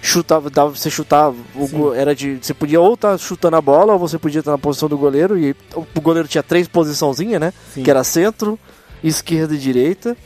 [0.00, 1.32] chutava, dava você chutar.
[1.56, 2.38] O era de.
[2.40, 5.36] Você podia ou estar chutando a bola, ou você podia estar na posição do goleiro.
[5.36, 7.52] E o goleiro tinha três posiçãozinhas, né?
[7.74, 7.82] Sim.
[7.82, 8.58] Que era centro,
[9.08, 10.16] esquerda e direita.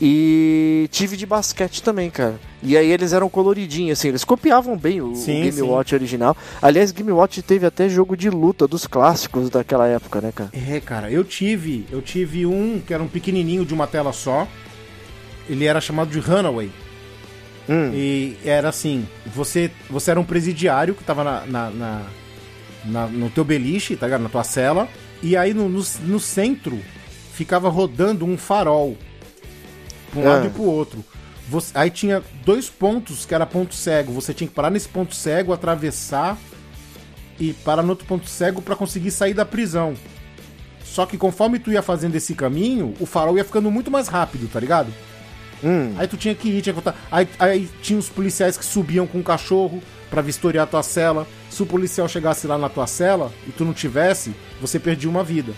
[0.00, 2.38] E tive de basquete também, cara.
[2.62, 5.62] E aí eles eram coloridinhos, assim, eles copiavam bem o, o Sim, Game sim.
[5.62, 6.36] Watch original.
[6.60, 10.50] Aliás, Game Watch teve até jogo de luta dos clássicos daquela época, né, cara?
[10.52, 14.46] É, cara, eu tive, eu tive um que era um pequenininho de uma tela só.
[15.48, 16.70] Ele era chamado de Runaway.
[17.68, 17.90] Hum.
[17.94, 22.06] E era assim, você, você era um presidiário que tava na, na, na-
[22.84, 24.22] na- no teu beliche, tá ligado?
[24.22, 24.86] Na tua cela.
[25.22, 26.78] E aí no, no, no centro
[27.36, 28.96] ficava rodando um farol.
[30.10, 30.34] Pra um Ah.
[30.34, 31.04] lado e pro outro.
[31.48, 34.12] Você- aí tinha dois pontos que era ponto cego.
[34.12, 36.38] Você tinha que parar nesse ponto cego, atravessar
[37.38, 39.94] e parar no outro ponto cego pra conseguir sair da prisão.
[40.82, 44.48] Só que conforme tu ia fazendo esse caminho, o farol ia ficando muito mais rápido,
[44.50, 44.92] tá ligado?
[45.62, 45.92] Hum.
[45.98, 46.96] Aí tu tinha que ir, tinha que voltar.
[47.12, 51.26] Aí, aí tinha os policiais que subiam com o cachorro pra vistoriar a tua cela.
[51.50, 55.22] Se o policial chegasse lá na tua cela e tu não tivesse, você perdia uma
[55.22, 55.52] vida.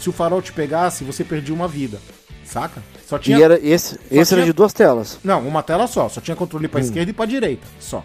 [0.00, 1.98] Se o farol te pegasse, você perdia uma vida.
[2.44, 2.82] Saca?
[3.08, 3.38] Só tinha.
[3.38, 5.18] E era esse, esse era tinha- de duas telas.
[5.24, 6.08] Não, uma tela só.
[6.08, 7.66] Só tinha controle pra esquerda e pra direita.
[7.80, 8.04] Só.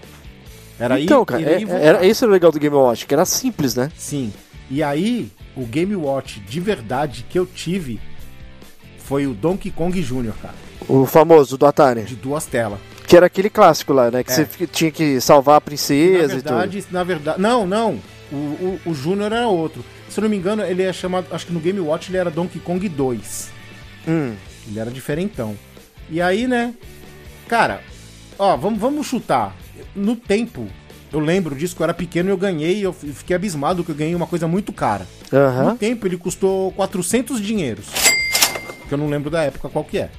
[0.80, 0.99] Era Hum.
[0.99, 3.13] então, ir, cara, ir é, e era, esse era o legal do Game Watch, que
[3.13, 3.91] era simples, né?
[3.95, 4.34] Sim.
[4.69, 7.99] E aí, o Game Watch de verdade que eu tive
[8.97, 10.56] foi o Donkey Kong Jr., cara.
[10.88, 12.04] O famoso do Atari.
[12.04, 12.80] De duas telas.
[13.08, 14.23] Que era aquele clássico lá, né?
[14.23, 14.36] Que É.
[14.45, 16.49] você tinha que salvar a Na princesa e tudo.
[16.56, 17.41] verdade, na verdade.
[17.41, 17.99] Não, não.
[18.32, 19.84] O, o, o Júnior era outro.
[20.12, 21.28] Se eu não me engano, ele é chamado.
[21.32, 23.50] Acho que no Game Watch ele era Donkey Kong 2.
[24.06, 24.36] Hum.
[24.67, 25.56] Ele era diferentão.
[26.10, 26.74] E aí, né?
[27.47, 27.82] Cara,
[28.38, 29.56] ó, vamos, vamos chutar.
[29.95, 30.67] No tempo,
[31.13, 32.86] eu lembro disso que eu era pequeno e eu ganhei.
[32.86, 35.08] Eu fiquei abismado que eu ganhei uma coisa muito cara.
[35.32, 35.71] Aham.
[35.71, 37.86] No tempo, ele custou 400 dinheiros.
[38.89, 40.10] Que eu não lembro da época qual que é.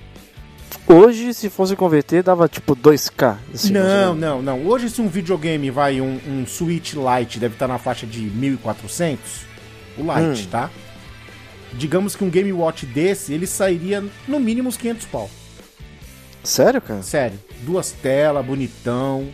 [0.87, 3.37] Hoje, se fosse converter, dava tipo 2K.
[3.52, 4.66] assim, não, não, não.
[4.66, 9.51] Hoje, se um videogame vai, um, um Switch Lite, deve estar na faixa de 1.400.
[9.98, 10.48] O Lite, Hum.
[10.50, 10.70] tá?
[11.74, 15.31] Digamos que um Game Watch desse, ele sairia no mínimo uns 500 pau.
[16.44, 17.02] Sério, cara?
[17.02, 17.38] Sério.
[17.62, 19.28] Duas telas, bonitão.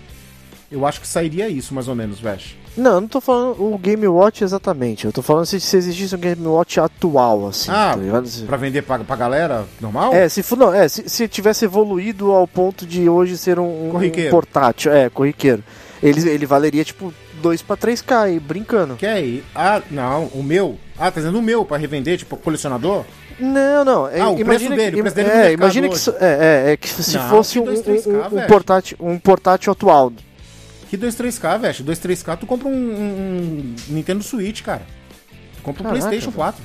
[0.70, 2.54] Eu acho que sairia isso, mais ou menos, Vesh.
[2.76, 5.06] Não, eu não tô falando o Game Watch exatamente.
[5.06, 7.70] Eu tô falando se, se existisse um Game Watch atual, assim.
[7.72, 8.24] Ah, tá?
[8.24, 10.12] Se- Pra vender pra, pra galera normal?
[10.14, 14.30] É, se, não, é se, se tivesse evoluído ao ponto de hoje ser um, um
[14.30, 15.64] portátil, é, corriqueiro,
[16.02, 18.96] ele, ele valeria tipo 2 pra 3K aí, brincando.
[18.96, 19.42] Quer aí?
[19.54, 20.78] Ah, não, o meu.
[20.98, 23.04] Ah, tá dizendo o meu pra revender, tipo, colecionador?
[23.38, 24.08] Não, não.
[24.08, 26.66] é, Ah, o imagina preço dele, que, o preço dele é, imagina que isso- é,
[26.68, 28.48] é, é que se Não, fosse que um, 2, 3K, um- um velho.
[28.48, 30.12] portátil, um portátil atual.
[30.90, 31.82] Que 2-3K, Vesh?
[31.82, 34.82] 2-3K, tu compra um, um Nintendo Switch, cara.
[35.56, 36.36] Tu compra um Caraca, PlayStation velho.
[36.36, 36.62] 4.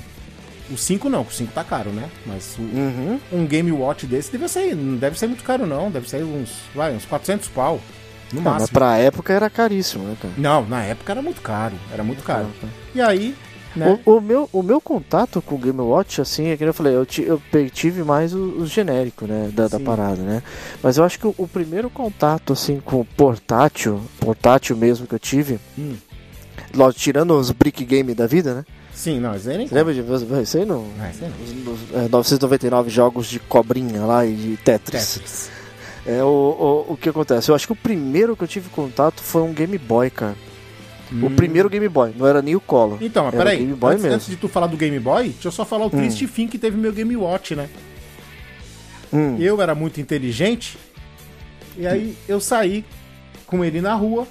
[0.70, 2.08] O 5 não, o 5 tá caro, né?
[2.26, 3.20] Mas o- Uhum.
[3.30, 5.90] um Game Watch desse deve sair, não deve ser muito caro, não.
[5.90, 7.78] Deve sair uns, vai, uns 400 pau.
[8.32, 8.68] No mas máximo.
[8.72, 10.34] pra época era caríssimo, né, cara?
[10.36, 11.74] Não, na época era muito caro.
[11.92, 12.46] Era muito caro.
[12.50, 12.68] Ah, tá.
[12.94, 13.34] E aí,
[13.76, 13.98] né?
[14.04, 16.94] O, o meu, o meu contato com o Game Watch, assim, é que eu falei,
[16.94, 20.42] eu, eu tive mais os os genéricos, né, da, da parada, né?
[20.82, 25.14] Mas eu acho que o, o primeiro contato, assim, com o portátil, portátil mesmo que
[25.14, 25.96] eu tive, Hum.
[26.74, 28.64] lógico, tirando os brick game da vida, né?
[28.94, 30.00] Sim, não, isso aí nem lembra de
[30.42, 30.86] isso aí não?
[31.00, 31.30] Ah, isso aí
[31.64, 31.72] não.
[31.74, 35.14] Os, os, é, 999 jogos de cobrinha lá e de Tetris.
[35.14, 35.50] Tetris.
[36.06, 37.50] É, o, o, o que acontece?
[37.50, 40.36] Eu acho que o primeiro que eu tive contato foi um Game Boy, cara.
[41.12, 41.36] O Hum.
[41.36, 42.98] primeiro Game Boy, não era nem o Color.
[43.00, 43.58] Então, mas Era o peraí.
[43.60, 44.16] Game Boy antes, mesmo.
[44.16, 46.58] antes de tu falar do Game Boy, deixa eu só falar o triste fim que
[46.58, 47.68] teve meu Game Watch, né?
[49.12, 49.36] Hum.
[49.38, 50.76] Eu era muito inteligente.
[51.76, 52.84] E aí eu saí
[53.46, 54.26] com ele na rua.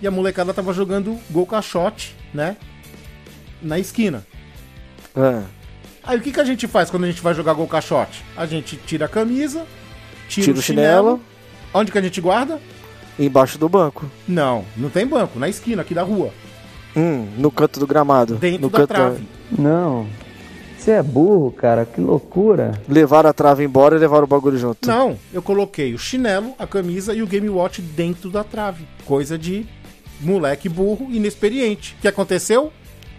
[0.00, 2.56] E a molecada tava jogando Gol Caixote, né?
[3.60, 4.26] Na esquina.
[5.14, 5.42] É.
[6.02, 8.24] Aí o que, que a gente faz quando a gente vai jogar Gol Caixote?
[8.36, 9.64] A gente tira a camisa,
[10.32, 11.08] tira, Tira o chinelo.
[11.10, 11.20] chinelo.
[11.74, 12.60] Onde que a gente guarda?
[13.18, 14.06] Embaixo do banco.
[14.26, 16.30] Não, não tem banco, na esquina aqui da rua.
[16.96, 18.34] Hum, no canto do gramado.
[18.36, 19.24] Dentro no da canto trave.
[19.50, 20.06] Não.
[20.78, 21.84] Você é burro, cara.
[21.86, 22.72] Que loucura.
[22.88, 24.88] Levaram a trave embora e levaram o bagulho junto.
[24.88, 28.84] Não, eu coloquei o chinelo, a camisa e o Game Watch dentro da trave.
[29.06, 29.64] Coisa de
[30.20, 31.94] moleque burro, inexperiente.
[31.98, 32.72] O que aconteceu?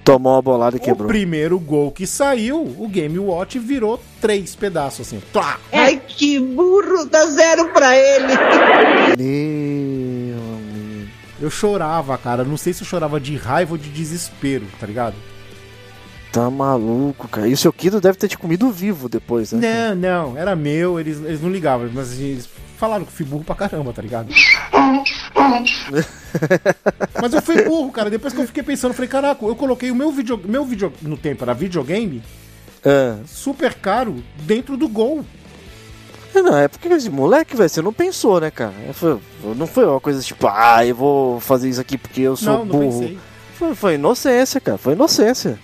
[0.04, 1.08] Tomou uma bolada e O quebrou.
[1.08, 5.22] primeiro gol que saiu, o Game Watch virou três pedaços assim.
[5.32, 5.58] Tlá!
[5.72, 8.34] Ai, que burro, dá zero pra ele.
[9.18, 11.10] Meu amigo.
[11.42, 12.44] Eu chorava, cara.
[12.44, 15.16] Não sei se eu chorava de raiva ou de desespero, tá ligado?
[16.32, 17.48] tá maluco, cara.
[17.48, 19.94] E o seu Kido deve ter te comido vivo depois, né?
[19.94, 22.50] Não, não, era meu, eles, eles não ligavam, mas eles
[22.84, 24.28] falaram que fui burro pra caramba, tá ligado?
[27.22, 28.10] mas eu fui burro, cara.
[28.10, 30.92] Depois que eu fiquei pensando, eu falei, caraca, eu coloquei o meu vídeo, meu vídeo
[31.02, 32.22] no tempo era videogame
[32.86, 33.20] Ah.
[33.26, 35.24] super caro dentro do Gol.
[36.36, 38.74] É, Não, é porque esse moleque, velho, você não pensou, né, cara?
[38.90, 39.18] É, Foi,
[39.56, 42.66] não foi uma coisa tipo, ah, eu vou fazer isso aqui porque eu sou Não,
[42.66, 43.00] não burro.
[43.00, 43.18] pensei.
[43.56, 44.78] Foi, foi inocência, cara.
[44.78, 45.58] Foi inocência.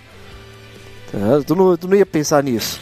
[1.12, 1.18] Tá?
[1.46, 2.80] Tu, não, tu não ia pensar nisso.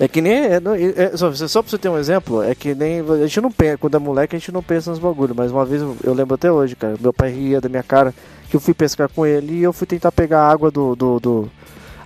[0.00, 0.32] É que nem.
[0.34, 3.00] É, é- é- só, só pra você ter um exemplo, é que nem.
[3.00, 3.78] A gente não pensa.
[3.78, 5.34] Quando é moleque, a gente não pensa nos bagulho.
[5.36, 6.96] Mas uma vez eu, eu lembro até hoje, cara.
[7.00, 8.12] Meu pai ria da minha cara
[8.50, 10.94] que eu fui pescar com ele e eu fui tentar pegar a água do.
[10.96, 11.50] do, do-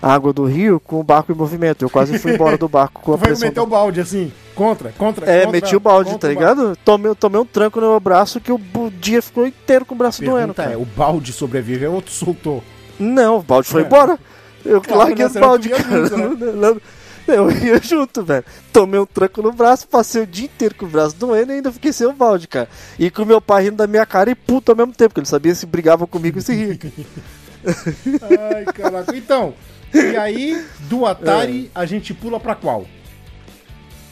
[0.00, 1.84] a água do rio com o barco em movimento.
[1.84, 4.30] Eu quase fui embora do barco com a Tu vai pressão meter o balde assim,
[4.54, 6.34] contra, contra, é, contra, meti o balde, tá o balde.
[6.36, 6.76] ligado?
[6.84, 9.98] Tomei, tomei um tranco no meu braço que o, o dia ficou inteiro com o
[9.98, 10.74] braço doendo, Pergunta cara.
[10.74, 12.62] é, o balde sobreviveu ou tu soltou?
[12.96, 13.86] Não, o balde foi É.
[13.86, 14.16] embora.
[14.64, 16.00] Eu Claro, larguei o balde, cara.
[16.10, 16.76] né?
[17.32, 18.44] Eu ia junto, velho.
[18.72, 21.70] Tomei um tranco no braço, passei o dia inteiro com o braço doendo e ainda
[21.70, 22.68] fiquei sem o balde, cara.
[22.98, 25.26] E com meu pai rindo da minha cara e puto ao mesmo tempo, porque ele
[25.26, 26.78] sabia se brigava comigo e se ria.
[28.54, 29.14] Ai, caraca.
[29.14, 29.52] Então,
[29.92, 32.86] e aí, do Atari, a gente pula pra qual?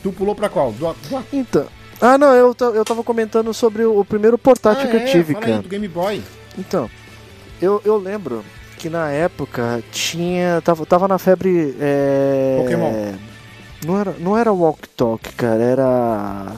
[0.02, 0.72] Tu pulou pra qual?
[0.72, 1.24] Do, do...
[1.32, 1.66] Então.
[2.00, 5.10] Ah, não, eu, eu tava comentando sobre o, o primeiro portátil Ah, que é, eu
[5.10, 5.56] tive, fala cara.
[5.56, 6.22] Aí, do Game Boy.
[6.58, 6.90] Então,
[7.60, 8.44] eu, eu lembro
[8.78, 10.60] que na época tinha.
[10.62, 11.74] Tava, tava na febre.
[11.80, 12.92] É, Pokémon.
[13.84, 16.52] Não era, não era Walk Talk, cara, era.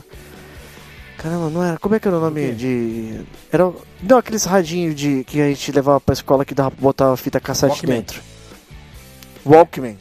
[1.16, 1.78] Caramba, não era.
[1.78, 3.20] Como é que era o nome O de.
[3.50, 3.72] Era.
[4.02, 7.16] Não, aqueles radinhos de, que a gente levava pra escola que dava pra botar a
[7.16, 7.96] fita cassete Walkman.
[7.96, 8.22] dentro.
[9.44, 9.98] Walkman.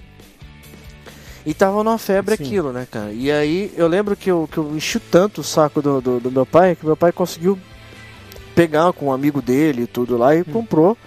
[1.45, 2.43] E tava numa febre Sim.
[2.43, 3.11] aquilo, né, cara?
[3.13, 6.31] E aí eu lembro que eu, que eu enchi tanto o saco do, do, do
[6.31, 7.57] meu pai que meu pai conseguiu
[8.53, 10.97] pegar com um amigo dele e tudo lá e comprou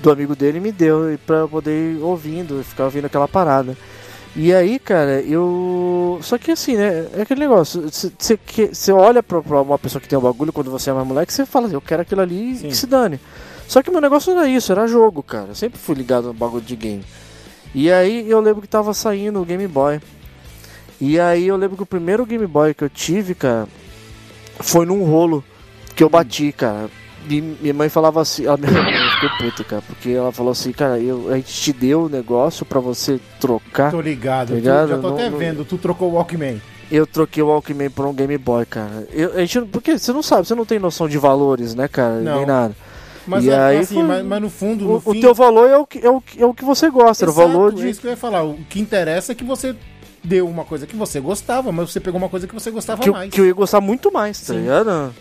[0.00, 3.76] do amigo dele me deu pra eu poder ir ouvindo, ficar ouvindo aquela parada.
[4.34, 6.18] E aí, cara, eu.
[6.22, 7.08] Só que assim, né?
[7.14, 7.88] É aquele negócio.
[7.88, 11.32] Você olha pra, pra uma pessoa que tem um bagulho quando você é mais moleque,
[11.32, 12.68] você fala assim, eu quero aquilo ali e Sim.
[12.68, 13.18] que se dane.
[13.66, 15.48] Só que meu negócio não era isso, era jogo, cara.
[15.48, 17.02] Eu sempre fui ligado no bagulho de game.
[17.74, 20.00] E aí eu lembro que tava saindo o Game Boy.
[21.00, 23.66] E aí eu lembro que o primeiro Game Boy que eu tive, cara,
[24.60, 25.42] foi num rolo
[25.94, 26.90] que eu bati, cara.
[27.28, 30.72] E minha mãe falava assim, ela minha mãe ficou puta, cara, porque ela falou assim,
[30.72, 33.90] cara, eu, a gente te deu o negócio pra você trocar.
[33.90, 34.88] Tô ligado, Tá tu- ligado?
[34.88, 36.60] já tô Não- até não- vendo, tu trocou o Walkman.
[36.90, 39.08] Eu troquei o Walkman por um Game Boy, cara.
[39.12, 42.20] Eu, a gente, porque você não sabe, você não tem noção de valores, né, cara?
[42.20, 42.36] Não.
[42.36, 42.76] Nem nada.
[43.26, 45.20] Mas, E é, aí assim, foi- mas, mas no fundo, no O, o fim...
[45.20, 47.48] teu valor é o, que, é, o, é o que você gosta, era o Exato,
[47.48, 47.90] valor É de.
[47.90, 48.44] isso que eu ia falar.
[48.44, 49.74] O que interessa é que você
[50.22, 53.10] deu uma coisa que você gostava, mas você pegou uma coisa que você gostava que,
[53.10, 53.30] mais.
[53.32, 54.60] que eu ia gostar muito mais, tá Sim.
[54.60, 55.12] ligado?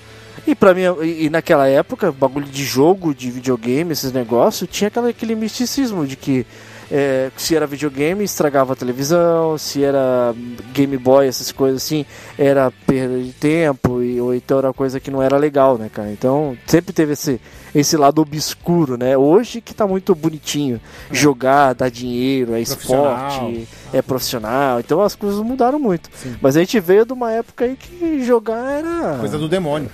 [0.45, 4.88] E pra mim, e, e naquela época, bagulho de jogo, de videogame, esses negócios, tinha
[4.88, 6.45] aquela, aquele misticismo de que
[6.91, 10.36] é, se era videogame, estragava a televisão, se era
[10.74, 12.06] Game Boy, essas coisas assim,
[12.38, 16.12] era perda de tempo, e, ou então era coisa que não era legal, né, cara?
[16.12, 17.41] Então, sempre teve esse,
[17.74, 19.17] esse lado obscuro, né?
[19.17, 20.80] Hoje que tá muito bonitinho.
[21.12, 22.62] Jogar, dar dinheiro, é É.
[22.62, 24.80] Esporte, é profissional.
[24.80, 26.10] Então as coisas mudaram muito.
[26.15, 26.36] Sim.
[26.41, 29.17] Mas a gente veio de uma época aí que jogar era.
[29.19, 29.89] Coisa do demônio.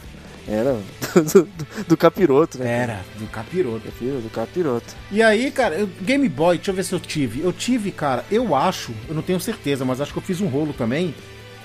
[0.47, 0.73] Era
[1.13, 1.47] do, do-
[1.89, 2.67] do capiroto, né?
[2.83, 3.91] Era, do capiroto.
[3.91, 4.95] Filho do capiroto.
[5.11, 7.41] E aí, cara, eu- Game Boy, deixa eu ver se eu tive.
[7.41, 10.47] Eu tive, cara, eu acho, eu não tenho certeza, mas acho que eu fiz um
[10.47, 11.13] rolo também.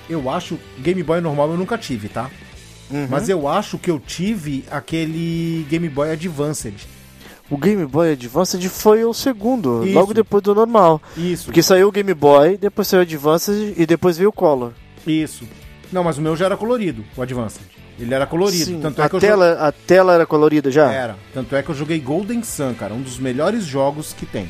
[0.09, 2.29] Eu acho, Game Boy normal eu nunca tive, tá?
[2.89, 3.07] Uhum.
[3.09, 6.75] Mas eu acho que eu tive aquele Game Boy Advanced.
[7.49, 9.93] O Game Boy Advance foi o segundo, Isso.
[9.95, 11.01] logo depois do normal.
[11.17, 14.73] Isso, Porque saiu o Game Boy, depois saiu o Advance e depois veio o Color.
[15.05, 15.45] isso.
[15.91, 17.61] Não, mas o meu já era colorido, o Advanced.
[17.99, 20.91] Ele era colorido, Sim, tanto é a, que tela, a tela era colorida já?
[20.91, 21.15] Era.
[21.33, 22.93] Tanto é que eu joguei Golden Sun, cara.
[22.93, 24.47] Um dos melhores jogos que tem.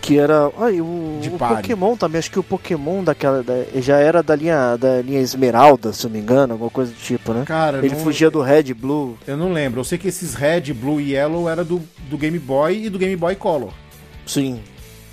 [0.00, 0.50] Que era.
[0.56, 1.32] Ai, o, De o.
[1.32, 3.42] Pokémon também, acho que o Pokémon daquela.
[3.42, 6.90] da- já era da linha, da linha Esmeralda, se eu não me engano, alguma coisa
[6.92, 7.42] do tipo, né?
[7.44, 9.18] Cara, Ele não, fugia do Red Blue.
[9.26, 9.80] eu não lembro.
[9.80, 12.98] Eu sei que esses Red, Blue e Yellow era do, do Game Boy e do
[12.98, 13.72] Game Boy Color.
[14.24, 14.60] Sim.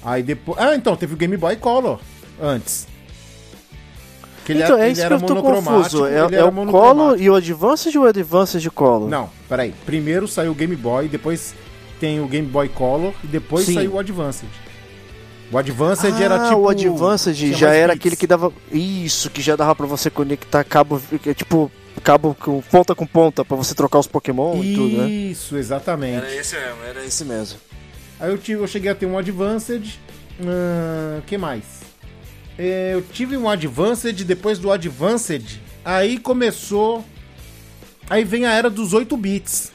[0.03, 0.57] Aí depois.
[0.57, 1.99] Ah, então, teve o Game Boy Color
[2.41, 2.87] antes.
[4.45, 6.05] Que ele então, era, é ele isso que era eu tô confuso.
[6.05, 6.65] É, é era o.
[6.67, 9.09] Color e o Advanced ou o Advanced de Color?
[9.09, 9.73] Não, peraí.
[9.85, 11.55] Primeiro saiu o Game Boy, depois
[11.99, 13.73] tem o Game Boy Color e depois Sim.
[13.73, 14.47] saiu o Advanced.
[15.51, 16.59] O Advanced ah, era tipo.
[16.59, 18.01] o Advanced já era bits.
[18.01, 18.53] aquele que dava.
[18.71, 21.01] Isso, que já dava pra você conectar cabo.
[21.25, 21.71] é Tipo,
[22.03, 25.09] cabo com ponta com ponta pra você trocar os Pokémon e tudo, né?
[25.09, 26.25] Isso, exatamente.
[26.27, 27.59] esse mesmo, era esse mesmo.
[28.19, 29.99] Aí eu, tive, eu cheguei a ter um Advanced.
[31.17, 31.84] O que mais?
[32.57, 37.03] É, eu tive um Advanced, depois do Advanced, aí começou.
[38.09, 39.71] Aí vem a era dos 8 bits,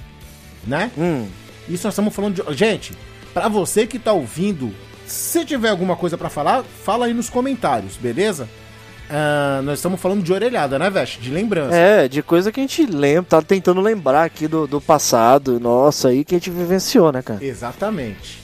[0.67, 0.91] né?
[0.97, 1.27] Hum.
[1.69, 2.57] Isso nós estamos falando de.
[2.57, 2.93] Gente,
[3.33, 4.75] Pra você que tá ouvindo,
[5.07, 8.49] se tiver alguma coisa pra falar, fala aí nos comentários, beleza?
[9.09, 11.21] Ah, nós estamos falando de orelhada, né, Veste?
[11.21, 11.75] De lembrança.
[11.75, 16.09] É, de coisa que a gente lembra, tá tentando lembrar aqui do, do passado, nossa,
[16.09, 17.45] aí que a gente vivenciou, né, cara?
[17.45, 18.41] Exatamente.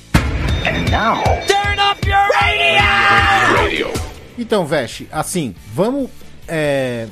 [4.38, 6.10] Então, Veste, assim, vamos.
[6.48, 7.08] é,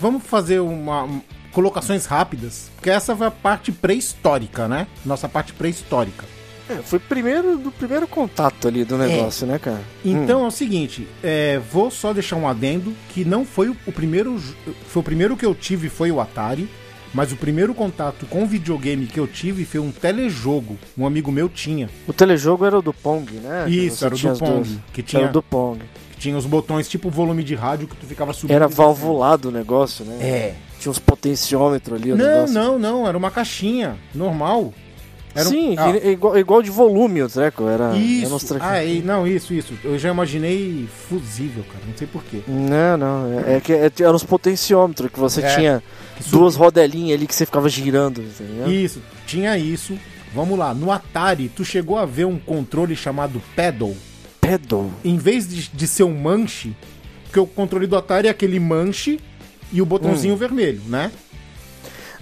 [0.00, 1.04] vamos fazer uma.
[1.04, 4.86] um- colocações rápidas, porque essa foi a parte pré-histórica, né?
[5.04, 6.24] Nossa parte pré-histórica.
[6.70, 9.80] É, foi primeiro do primeiro contato ali do negócio, né, cara?
[10.04, 13.90] Então é o seguinte, é, vou só deixar um adendo que não foi o, o
[13.92, 14.38] primeiro.
[14.88, 16.68] Foi o primeiro que eu tive foi o Atari.
[17.14, 20.76] Mas o primeiro contato com videogame que eu tive foi um telejogo.
[20.96, 21.88] Um amigo meu tinha.
[22.06, 23.64] O telejogo era o do Pong, né?
[23.68, 24.52] Isso, era o do Pong.
[24.52, 24.68] duas.
[24.92, 25.80] Que tinha, Era o do Pong.
[26.18, 28.54] Tinha os botões tipo volume de rádio que tu ficava subindo.
[28.56, 30.16] Era valvulado o negócio, né?
[30.20, 30.54] É.
[30.80, 32.54] Tinha uns potenciômetros ali, o Não, negócio.
[32.54, 33.06] não, não.
[33.08, 34.72] Era uma caixinha normal.
[35.34, 37.68] Era um- Sim, ah, que- igual, igual de volume o treco.
[37.68, 38.46] Era, era Isso.
[38.46, 39.74] treco- Ah, e- não, isso, isso.
[39.84, 41.84] Eu já imaginei fusível, cara.
[41.86, 42.40] Não sei porquê.
[42.48, 43.40] Não, não.
[43.46, 45.82] É, é que é, eram os potenciômetros que você É, tinha
[46.16, 48.68] que duas rodelinhas ali que você ficava girando, tá?
[48.70, 49.98] Isso, tinha isso.
[50.34, 53.94] Vamos lá, no Atari, tu chegou a ver um controle chamado Pedal?
[54.48, 54.90] Pedal.
[55.04, 56.74] Em vez de, de ser um manche,
[57.24, 59.20] porque o controle do Atari é aquele manche
[59.72, 60.38] e o botãozinho Hum.
[60.38, 61.10] vermelho, né?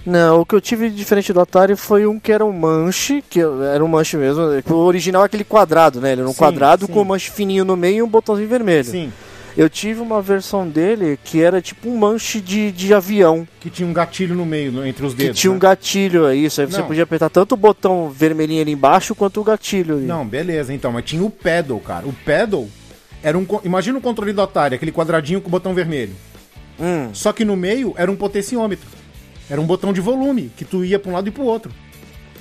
[0.05, 3.41] Não, o que eu tive diferente do Atari foi um que era um manche, que
[3.41, 4.41] era um manche mesmo.
[4.69, 6.13] O original é aquele quadrado, né?
[6.13, 6.93] Ele era um Sim, quadrado sim.
[6.93, 8.85] com um manche fininho no meio e um botãozinho vermelho.
[8.85, 9.11] Sim.
[9.57, 13.87] Eu tive uma versão dele que era tipo um manche de, de avião, Que tinha
[13.89, 15.39] um gatilho no meio, entre os que dedos.
[15.41, 15.59] tinha um né?
[15.61, 16.61] gatilho, é isso.
[16.61, 16.85] Aí você Não.
[16.87, 20.05] podia apertar tanto o botão vermelhinho ali embaixo quanto o gatilho ali.
[20.05, 22.05] Não, beleza, então, mas tinha o Pedal, cara.
[22.07, 22.67] O Pedal
[23.23, 23.47] era um.
[23.63, 26.13] Imagina o controle do Atari, aquele quadradinho com o botão vermelho.
[26.79, 27.09] Hum.
[27.11, 28.87] Só que no meio era um potenciômetro.
[29.49, 31.71] Era um botão de volume, que tu ia pra um lado e pro outro.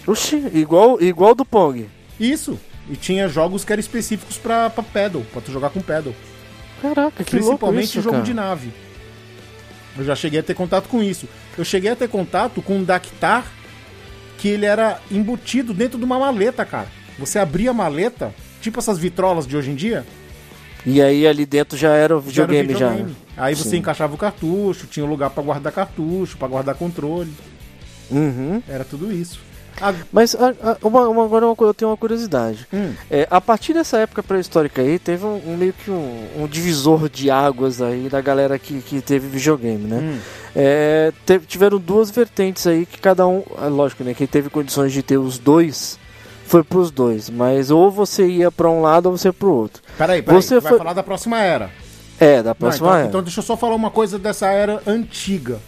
[0.06, 1.86] Oxi, igual, igual do Pong.
[2.20, 2.58] Isso.
[2.90, 6.12] E tinha jogos que eram específicos pra, pra pedal, pra tu jogar com pedal.
[6.82, 8.24] Caraca, que louco Principalmente isso, jogo cara.
[8.24, 8.72] de nave.
[9.96, 11.26] Eu já cheguei a ter contato com isso.
[11.56, 13.46] Eu cheguei a ter contato com um Dactar
[14.38, 16.88] que ele era embutido dentro de uma maleta, cara.
[17.18, 20.04] Você abria a maleta, tipo essas vitrolas de hoje em dia,
[20.84, 22.88] E aí ali dentro já era o já era o videogame já.
[22.90, 23.16] videogame.
[23.36, 23.76] Aí você Sim.
[23.78, 27.32] encaixava o cartucho, tinha um lugar pra guardar cartucho, pra guardar controle.
[28.10, 28.62] Uhum.
[28.68, 29.40] Era tudo isso.
[29.80, 32.66] Ah, Mas a- a- uma, uma- agora uma eu tenho uma curiosidade.
[32.72, 36.46] hum, É, a partir dessa época pré-histórica aí, teve um, um meio que um, um
[36.46, 39.98] divisor de águas aí da galera que, que teve videogame, né?
[40.02, 40.18] hum.
[40.58, 41.12] É,
[41.46, 44.14] tiveram duas vertentes aí que cada um, é lógico, né?
[44.14, 45.98] Quem teve condições de ter os dois
[46.46, 49.82] foi pros dois, mas ou você ia pra um lado ou você ia pro outro.
[49.98, 50.40] Peraí, peraí.
[50.42, 51.70] Você tu vai foi- falar da próxima era.
[52.18, 53.08] É, da Não, próxima então, era.
[53.08, 55.58] então deixa eu só falar uma coisa dessa era antiga.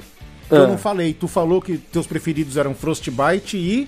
[0.48, 0.60] Que Ah.
[0.60, 1.12] eu não falei.
[1.12, 3.86] Tu falou que teus preferidos eram Frostbite e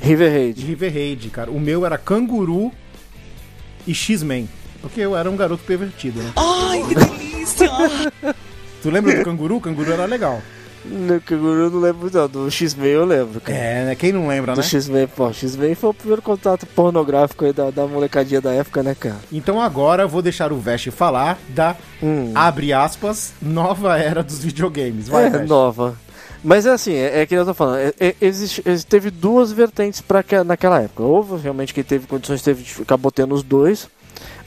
[0.00, 0.64] River de Raid.
[0.66, 1.50] River Raid, cara.
[1.50, 2.72] O meu era Canguru
[3.86, 4.48] e X-Men.
[4.80, 6.32] Porque eu era um garoto pervertido, né?
[6.36, 7.68] Ai, que delícia!
[8.82, 9.56] Tu lembra do Canguru?
[9.56, 10.40] O Canguru era legal.
[10.82, 13.58] No Kanguru eu não lembro não, do X-Men eu lembro, cara.
[13.58, 13.94] É, né?
[13.94, 14.66] Quem não lembra, Do né?
[14.66, 18.96] X-Men, pô, X-Men foi o primeiro contato pornográfico aí da, da molecadinha da época, né,
[18.98, 19.18] cara?
[19.30, 22.32] Então agora eu vou deixar o Vest falar da, Hum.
[22.34, 25.06] abre aspas, nova era dos videogames.
[25.08, 25.46] Vai, é, Vest.
[25.50, 25.94] nova.
[26.42, 30.00] Mas é assim, é, é que eu tô falando, é, é, existe, teve duas vertentes
[30.00, 31.02] para naquela época.
[31.02, 33.88] Houve realmente quem teve condições, teve, acabou tendo os dois.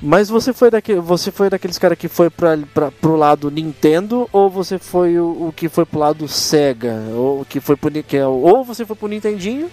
[0.02, 4.28] Mas você foi, daquele, você foi daqueles caras que foi pra, pra, pro lado Nintendo
[4.32, 7.04] ou você foi o, o que foi pro lado Sega?
[7.16, 9.70] Ou que foi pro, que é, ou você foi pro Nintendinho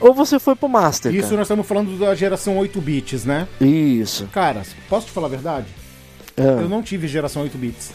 [0.00, 1.12] ou você foi pro Master.
[1.12, 1.36] Isso cara.
[1.38, 3.48] nós estamos falando da geração 8 bits, né?
[3.60, 4.28] Isso.
[4.32, 5.66] Cara, posso te falar a verdade?
[6.36, 6.42] É.
[6.42, 7.92] Eu não tive geração 8 bits.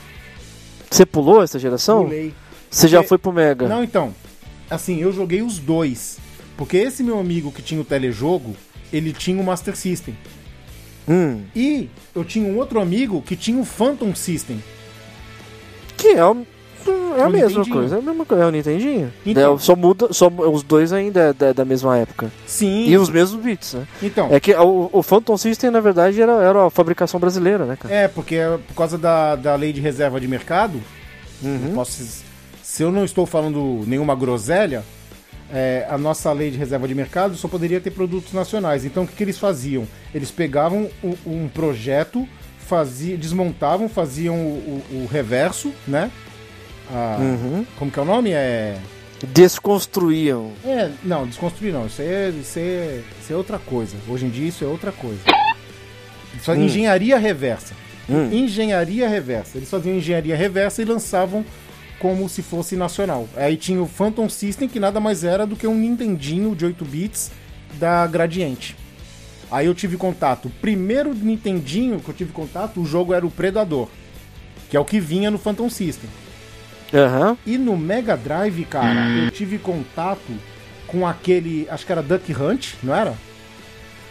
[0.90, 2.04] Você pulou essa geração?
[2.04, 2.34] Pulei.
[2.70, 3.68] Você já foi pro Mega?
[3.68, 4.14] Não, então.
[4.70, 6.18] Assim, eu joguei os dois.
[6.58, 8.56] Porque esse meu amigo que tinha o telejogo,
[8.94, 10.16] ele tinha o Master System.
[11.08, 11.42] Hum.
[11.56, 14.62] E eu tinha um outro amigo que tinha o Phantom System.
[15.98, 16.46] Que é, o-
[17.18, 17.76] é a mesma Nintendinho.
[17.76, 19.14] coisa, é a mesma coisa, é o Nintendinho.
[19.26, 19.56] Então.
[19.56, 22.32] É, só muda, só os dois ainda é da, da mesma época.
[22.46, 22.86] Sim.
[22.88, 23.88] E os mesmos bits, né?
[24.04, 24.28] Então.
[24.32, 27.94] É que o, o Phantom System, na verdade, era, era a fabricação brasileira, né, cara?
[27.94, 30.80] É, porque é por causa da, da lei de reserva de mercado,
[31.42, 31.72] Uhum.
[31.74, 32.22] posso,
[32.80, 34.86] se eu não estou falando nenhuma groselha,
[35.54, 38.86] é, a nossa lei de reserva de mercado só poderia ter produtos nacionais.
[38.86, 39.86] Então o que, que eles faziam?
[40.16, 42.26] Eles pegavam um, um projeto,
[42.58, 46.10] fazia, desmontavam, faziam o, o- o reverso, né?
[46.90, 47.66] A- Uhum.
[47.78, 48.32] Como que é o nome?
[48.32, 48.78] É.
[49.28, 50.54] Desconstruíam.
[50.64, 51.86] É, não, desconstruir não.
[51.86, 53.98] Isso é, isso é, isso é outra coisa.
[54.08, 55.20] Hoje em dia isso é outra coisa.
[56.40, 56.64] Isso é Hum.
[56.64, 57.74] engenharia reversa.
[58.10, 58.30] Hum.
[58.32, 59.58] Engenharia reversa.
[59.58, 61.44] Eles faziam engenharia reversa e lançavam
[62.00, 63.28] como se fosse nacional.
[63.36, 66.86] Aí tinha o Phantom System, que nada mais era do que um Nintendinho de 8
[66.86, 67.32] bits
[67.74, 68.76] da Gradiente.
[69.52, 70.48] Aí eu tive contato.
[70.48, 73.88] O primeiro Nintendinho que eu tive contato, o jogo era o Predador.
[74.70, 76.10] Que é o que vinha no Phantom System.
[76.94, 77.38] Aham.
[77.46, 80.32] E no Mega Drive, cara, eu tive contato
[80.88, 81.68] com aquele.
[81.70, 83.14] Acho que era Duck Hunt, não era?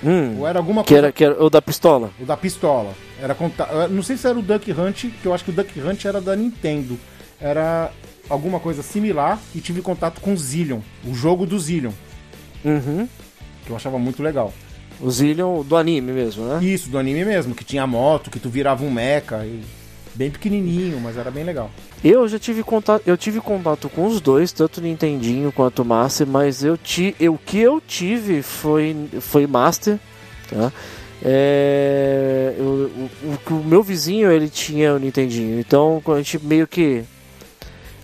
[0.02, 0.38] Hum.
[0.38, 2.10] Ou era alguma Que era, que era o da pistola.
[2.20, 2.94] O da pistola.
[3.20, 3.64] Era conta...
[3.64, 6.04] eu Não sei se era o Duck Hunt, que eu acho que o Duck Hunt
[6.04, 6.98] era da Nintendo.
[7.40, 7.90] Era
[8.28, 11.92] alguma coisa similar e tive contato com o Zillion, o jogo do Zillion,
[12.64, 13.08] Uhum.
[13.64, 14.52] que eu achava muito legal.
[15.00, 16.58] O Zillion do anime mesmo, né?
[16.64, 19.62] Isso, do anime mesmo, que tinha moto, que tu virava um mecha, e...
[20.14, 21.70] bem pequenininho, mas era bem legal.
[22.02, 26.64] Eu já tive contato, eu tive contato com os dois, tanto Nintendinho quanto Master, mas
[26.64, 29.98] eu ti, eu, o que eu tive foi, foi Master,
[30.50, 30.72] tá?
[31.24, 33.10] É, eu- o,
[33.52, 37.04] o, o meu vizinho ele tinha o Nintendinho, então a gente meio que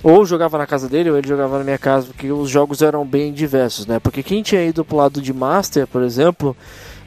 [0.04, 3.06] ou jogava na casa dele ou ele jogava na minha casa, porque os jogos eram
[3.06, 3.98] bem diversos, né?
[3.98, 6.54] Porque quem tinha ido pro lado de Master, por exemplo,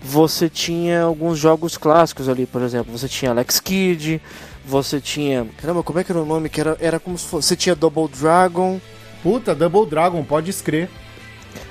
[0.01, 4.19] você tinha alguns jogos clássicos ali, por exemplo, você tinha Alex Kidd,
[4.65, 5.45] você tinha.
[5.61, 6.49] Caramba, como é que era o nome?
[6.49, 7.49] Que era, era como se fosse.
[7.49, 8.81] Você tinha Double Dragon.
[9.21, 10.89] Puta, Double Dragon, pode escrever.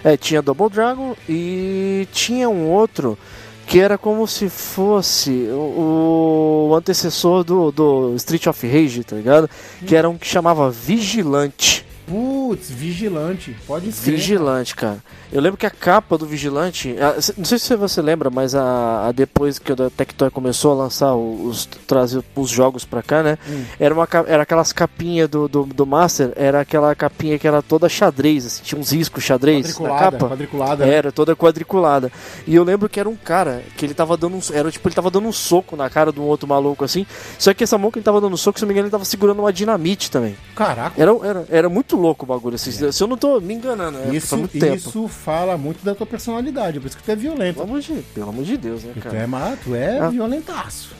[0.04, 3.18] É, tinha Double Dragon e tinha um outro
[3.66, 9.48] que era como se fosse o, o antecessor do, do Street of Rage, tá ligado?
[9.86, 11.85] Que era um que chamava Vigilante.
[12.06, 14.12] Putz, Vigilante, pode ser.
[14.12, 14.98] Vigilante, cara.
[15.32, 19.08] Eu lembro que a capa do Vigilante, a- não sei se você lembra, mas a,
[19.08, 23.36] a depois que a Tectoy começou a lançar os trazer os jogos pra cá, né?
[23.48, 23.64] Hum.
[23.80, 27.88] Era uma era aquelas capinhas do, do, do Master, era aquela capinha que era toda
[27.88, 30.28] xadrez, assim, tinha uns riscos xadrez na capa.
[30.28, 30.86] quadriculada.
[30.86, 32.12] Era toda quadriculada.
[32.46, 34.94] E eu lembro que era um cara que ele tava dando um, era tipo ele
[34.94, 37.04] tava dando um soco na cara de um outro maluco assim.
[37.38, 39.04] Só que essa mão que ele tava dando soco, se não me engano, ele tava
[39.04, 40.36] segurando uma dinamite também.
[40.54, 42.70] Caraca, Era, era, era muito louco o bagulho assim.
[42.70, 44.14] Se eu não tô me enganando, né?
[44.14, 44.74] isso, muito tempo.
[44.76, 47.54] isso fala muito da tua personalidade, por isso que tu é violento.
[47.56, 49.16] Pelo amor de, pelo amor de Deus, né, Tu cara?
[49.18, 50.08] é, tu é Ah.
[50.08, 50.90] violentaço.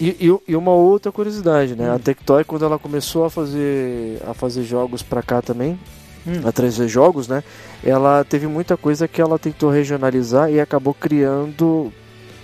[0.00, 1.90] E, e, e uma outra curiosidade, né?
[1.90, 1.94] Hum.
[1.94, 5.78] A Tectoy, quando ela começou a fazer, a fazer jogos pra cá também,
[6.26, 6.40] Hum.
[6.44, 7.42] a trazer jogos, né?
[7.82, 11.92] Ela teve muita coisa que ela tentou regionalizar e acabou criando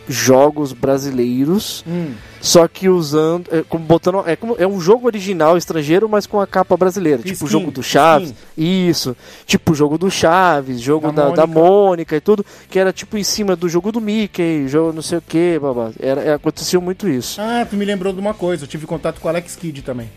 [0.09, 2.12] jogos brasileiros, Hum.
[2.40, 6.40] só que usando, é, como botando, é como é um jogo original estrangeiro, mas com
[6.40, 8.88] a capa brasileira, tipo o Skin, jogo do Chaves, skin.
[8.88, 11.61] isso, tipo o jogo do Chaves, jogo Da da, da Mônica.
[11.61, 15.18] Mônica e tudo, que era tipo em cima do jogo do Mickey, jogo não sei
[15.18, 15.90] o que, babá.
[15.98, 17.40] Era, era- acontecia muito isso.
[17.40, 20.11] Ah, tu me lembrou de uma coisa, eu tive contato com o Alex Kidd também.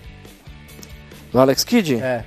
[1.33, 1.95] O Alex Kidd?
[1.95, 2.23] É.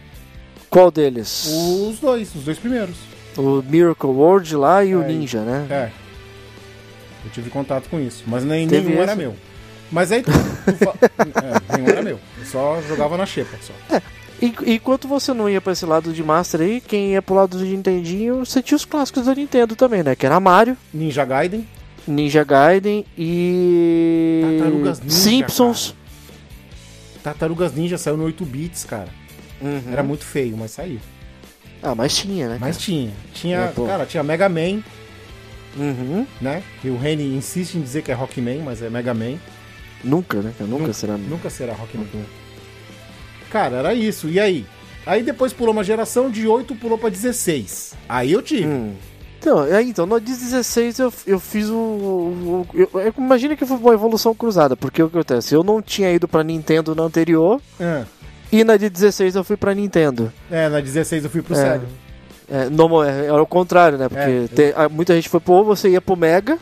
[0.68, 1.46] Qual deles?
[1.46, 2.94] Os dois, os dois primeiros.
[3.36, 5.66] O Miracle World lá e o É, Ninja, né?
[5.70, 5.90] É.
[7.25, 9.35] Eu tive contato com isso, mas nem, Teve nenhum era meu.
[9.93, 10.95] Mas aí tu, tu fa-
[11.73, 12.18] é, nenhum era meu.
[12.39, 13.73] Eu só jogava na xepa só.
[14.41, 17.59] E, enquanto você não ia pra esse lado de Master aí, quem ia pro lado
[17.59, 20.14] do Nintendinho, você tinha os clássicos da Nintendo também, né?
[20.16, 21.66] Que era Mario, Ninja Gaiden.
[22.09, 24.41] Ninja Gaiden e.
[24.59, 25.95] Tartarugas Ninja, Simpsons.
[27.23, 29.09] Tartarugas Ninja saiu no 8 bits, cara.
[29.61, 29.83] Uhum.
[29.93, 30.99] Era muito feio, mas saiu.
[31.83, 32.59] Ah, mas tinha, né?
[32.61, 33.12] Mas tinha.
[33.35, 34.83] Tinha, É, cara, tinha Mega Man,
[35.77, 36.27] Uhum.
[36.41, 36.62] né?
[36.83, 39.37] Que o Reni insiste em dizer que é Rockman, mas é Mega Man.
[40.03, 40.53] Nunca, né?
[40.61, 41.16] Nunca, Nunca- será.
[41.16, 42.07] Nunca será Rockman.
[43.51, 44.29] Cara, era isso.
[44.29, 44.64] E aí?
[45.07, 47.95] Aí depois pulou uma geração, de 8 pulou pra 16.
[48.09, 48.66] Aí eu tive.
[48.66, 48.95] Hum.
[49.39, 51.75] Então, é, então, no 16 eu, eu fiz o.
[51.75, 55.55] o- eu- eu- imagina que foi uma evolução cruzada, porque o que acontece?
[55.55, 58.05] Eu não tinha ido pra Nintendo na anterior, Ah,
[58.53, 60.31] e na de 16 eu fui pra Nintendo.
[60.51, 61.57] é, na 16 eu fui pro É.
[61.57, 61.87] Sega.
[62.51, 64.09] É, não, é, era o contrário, né?
[64.09, 66.59] Porque É, te- a- muita gente foi pro ou você ia pro Mega,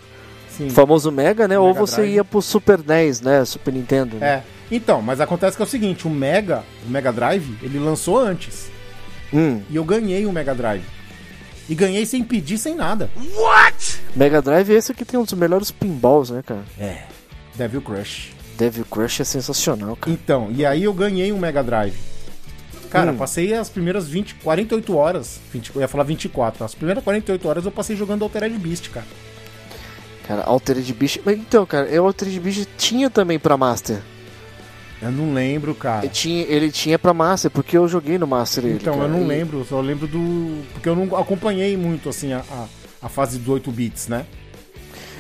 [0.51, 0.67] Sim.
[0.67, 1.59] o famoso Mega, né?
[1.59, 2.15] ou Mega você Drive.
[2.15, 3.45] ia pro Super NES, né?
[3.45, 4.17] Super Nintendo.
[4.17, 4.27] né?
[4.27, 4.43] É.
[4.71, 8.71] Então, mas acontece que é o seguinte, o Mega, o Mega Drive, ele lançou antes.
[9.33, 10.85] Hum, E eu ganhei o Mega Drive.
[11.71, 13.11] E ganhei sem pedir, sem nada.
[14.15, 16.63] Mega Drive é esse que tem um dos melhores pinballs, né, cara?
[16.79, 17.03] É.
[17.55, 18.33] Devil Crush.
[18.57, 20.13] Devil Crush é sensacional, cara.
[20.15, 21.95] Então, e aí eu ganhei um Mega Drive.
[22.91, 23.17] Cara, Hum.
[23.17, 25.39] passei as primeiras 20, 48 horas.
[25.53, 26.65] 20, eu ia falar 24.
[26.65, 29.07] As primeiras 48 horas eu passei jogando Altered Beast, cara.
[30.27, 31.21] Cara, Altered Beast.
[31.25, 33.99] Mas então, cara, o Altered Beast tinha também pra Master.
[35.01, 36.05] Eu não lembro, cara.
[36.05, 38.75] Ele tinha, ele tinha pra Master, porque eu joguei no Master ele.
[38.75, 40.63] Então, cara, eu não lembro, só lembro do.
[40.73, 42.67] Porque eu não acompanhei muito, assim, a, a,
[43.03, 44.27] a fase dos 8 bits, né?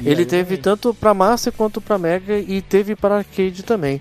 [0.01, 4.01] E Ele teve tanto pra Master quanto pra Mega e teve para arcade também.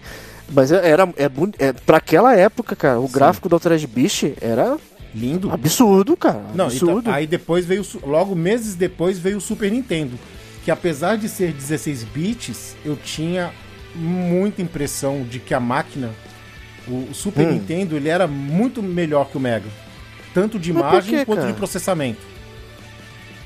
[0.50, 1.30] Mas é- era é,
[1.68, 3.14] é, pra aquela época, cara, o Sim.
[3.14, 4.78] gráfico do Altered Beast era
[5.14, 5.52] Lindo.
[5.52, 6.40] absurdo, cara.
[6.54, 7.12] Não, então, absurdo.
[7.12, 10.18] aí depois veio, logo meses depois veio o Super Nintendo,
[10.64, 13.52] que apesar de ser 16 bits, eu tinha
[13.96, 16.12] muita impressão de que a máquina,
[16.88, 17.54] o, Super Hum.
[17.54, 19.68] Nintendo, ele era muito melhor que o Mega,
[20.34, 21.52] tanto de imagem quê, quanto cara?
[21.52, 22.22] de processamento.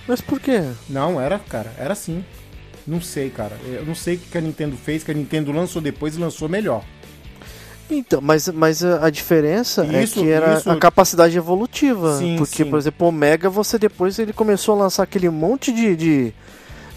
[0.07, 0.63] Mas por quê?
[0.89, 2.23] Não, era, cara, era assim.
[2.87, 3.55] Não sei, cara.
[3.65, 6.49] Eu não sei o que a Nintendo fez, que a Nintendo lançou depois e lançou
[6.49, 6.83] melhor.
[7.89, 12.17] Então, mas, mas a diferença Isso, é que era isso- a capacidade evolutiva.
[12.17, 12.69] Sim, porque, sim.
[12.69, 16.33] por exemplo, o Mega, você depois ele começou a lançar aquele monte de, de,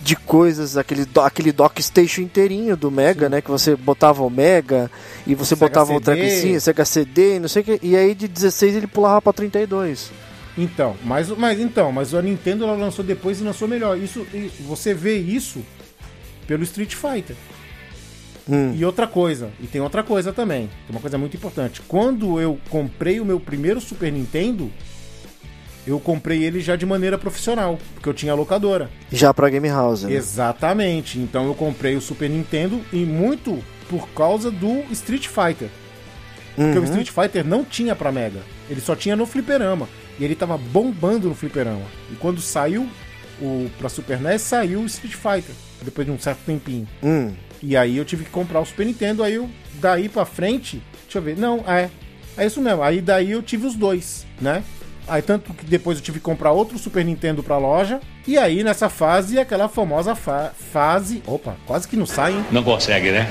[0.01, 3.41] de coisas, aquele, do- aquele dock station inteirinho do Mega, né?
[3.41, 4.89] Que você botava o Mega
[5.27, 6.05] e você Sega botava o CD.
[6.05, 7.81] trackzinho, Sega CD, não sei o que.
[7.83, 10.13] E aí de 16 ele pulava pra 32.
[10.57, 13.99] Então, mas, mas então, mas a Nintendo ela lançou depois e lançou melhor.
[13.99, 14.25] Isso,
[14.61, 15.61] você vê isso
[16.47, 17.35] pelo Street Fighter.
[18.49, 18.75] Hum.
[18.77, 21.81] E outra coisa, e tem outra coisa também, tem uma coisa muito importante.
[21.89, 24.71] Quando eu comprei o meu primeiro Super Nintendo,
[25.87, 28.91] eu comprei ele já de maneira profissional, porque eu tinha locadora.
[29.11, 30.03] Já pra Game House.
[30.05, 30.13] Né?
[30.13, 31.19] Exatamente.
[31.19, 35.69] Então eu comprei o Super Nintendo e muito por causa do Street Fighter.
[36.55, 36.83] Porque Uhum.
[36.83, 38.41] o Street Fighter não tinha pra Mega.
[38.71, 39.89] Ele só tinha no fliperama.
[40.19, 41.83] E ele tava bombando no fliperama.
[42.13, 42.89] E quando saiu
[43.41, 45.55] o pra Super NES, saiu o Street Fighter.
[45.83, 46.87] Depois de um certo tempinho.
[47.03, 47.33] Hum.
[47.63, 49.23] E aí eu tive que comprar o Super Nintendo.
[49.23, 51.37] Aí eu, daí pra frente, deixa eu ver.
[51.37, 51.91] Não, é.
[52.37, 52.83] É isso mesmo.
[52.83, 54.63] Aí daí eu tive os dois, né?
[55.07, 58.01] Aí tanto que depois eu tive que comprar outro Super Nintendo pra loja.
[58.27, 61.23] E aí nessa fase, aquela famosa fa- fase.
[61.27, 62.45] Opa, quase que não sai, hein?
[62.51, 63.27] Não consegue, né?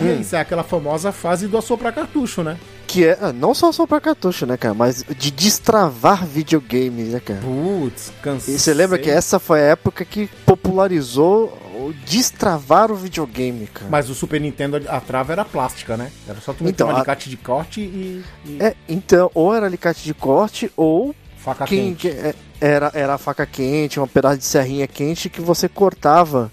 [0.00, 2.56] E aí, isso é aquela famosa fase do assoprar cartucho, né?
[2.96, 4.72] Que é ah, não só só pra cartucho, né, cara?
[4.72, 7.40] Mas de destravar videogames, né, cara?
[7.40, 8.54] Putz, cansei.
[8.54, 13.86] E você lembra que essa foi a época que popularizou o destravar o videogame, cara?
[13.90, 16.10] Mas o Super Nintendo, a trava era plástica, né?
[16.26, 19.54] Era só tu meter Então, um a- alicate de corte e, e É, então, ou
[19.54, 22.00] era alicate de corte, ou faca quem, quente.
[22.00, 26.50] que- é, era, era a faca quente, um pedaço de serrinha quente que você cortava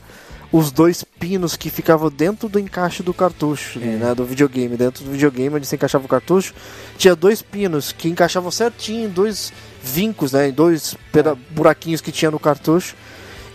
[0.54, 3.86] os dois pinos que ficavam dentro do encaixe do cartucho, É.
[3.98, 4.14] né?
[4.16, 4.78] Do videogame.
[4.78, 6.54] Dentro do videogame onde você encaixava o cartucho,
[6.98, 9.52] tinha dois pinos que encaixavam certinho, em dois
[9.84, 10.50] vincos, né?
[10.50, 12.96] Em dois peda- buraquinhos que tinha no cartucho.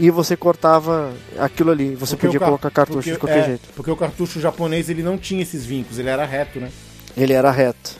[0.00, 1.94] E você cortava aquilo ali.
[1.94, 3.68] Você Porque podia colocar cartucho porque- de qualquer é, jeito.
[3.74, 6.70] Porque o cartucho japonês ele não tinha esses vincos, ele era reto, né?
[7.16, 7.96] Ele era reto.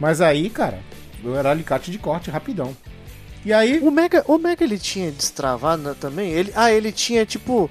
[0.00, 0.80] Mas aí, cara,
[1.24, 2.76] eu era alicate de corte rapidão.
[3.44, 6.30] E aí, O Mega, o Mega ele tinha destravar né, também?
[6.30, 7.68] Ele, ah, ele tinha tipo.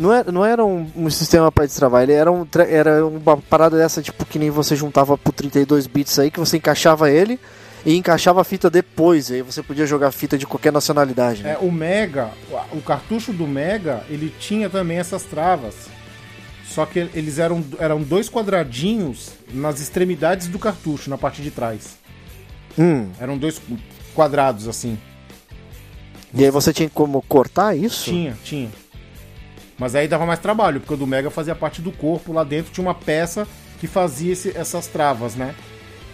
[0.00, 3.76] Não era, não era um, um sistema pra destravar, ele era, um, era uma parada
[3.76, 7.38] dessa, tipo, que nem você juntava por 32 bits aí, que você encaixava ele
[7.84, 9.30] e encaixava a fita depois.
[9.30, 11.42] Aí você podia jogar fita de qualquer nacionalidade.
[11.42, 11.52] Né?
[11.52, 12.30] é, o Mega,
[12.72, 15.74] o cartucho do Mega, ele tinha também essas travas.
[16.66, 21.98] Só que eles eram, eram dois quadradinhos nas extremidades do cartucho, na parte de trás.
[22.78, 23.60] Hum, Eram dois
[24.14, 24.96] quadrados assim.
[26.32, 28.04] e aí você tinha como cortar isso?
[28.04, 28.70] Tinha, tinha.
[29.80, 32.70] Mas aí dava mais trabalho, porque o do Mega fazia parte do corpo, lá dentro
[32.70, 33.48] tinha uma peça
[33.80, 35.54] que fazia esse- essas travas, né?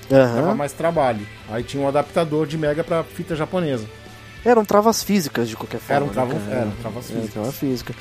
[0.09, 0.55] Dava Aham.
[0.55, 1.27] mais trabalho.
[1.51, 3.85] Aí tinha um adaptador de Mega pra fita japonesa.
[4.45, 6.07] Eram travas físicas de qualquer forma.
[6.13, 7.33] Eram né, eram travas Era físicas.
[7.33, 7.95] trava física.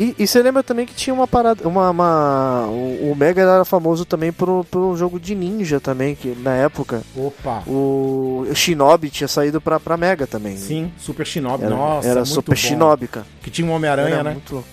[0.00, 1.68] E, e você lembra também que tinha uma parada.
[1.68, 6.14] Uma, uma- o, o Mega era famoso também por, por um jogo de ninja também,
[6.14, 7.02] que na época.
[7.14, 7.62] Opa!
[7.66, 10.56] O Shinobi tinha saído pra, pra Mega também.
[10.56, 11.64] Sim, Super Shinobi.
[11.64, 12.56] Era, Nossa, era muito Super bom.
[12.56, 13.26] Shinobi, cara.
[13.42, 14.30] Que tinha um Homem-Aranha, Era né?
[14.32, 14.68] muito louco.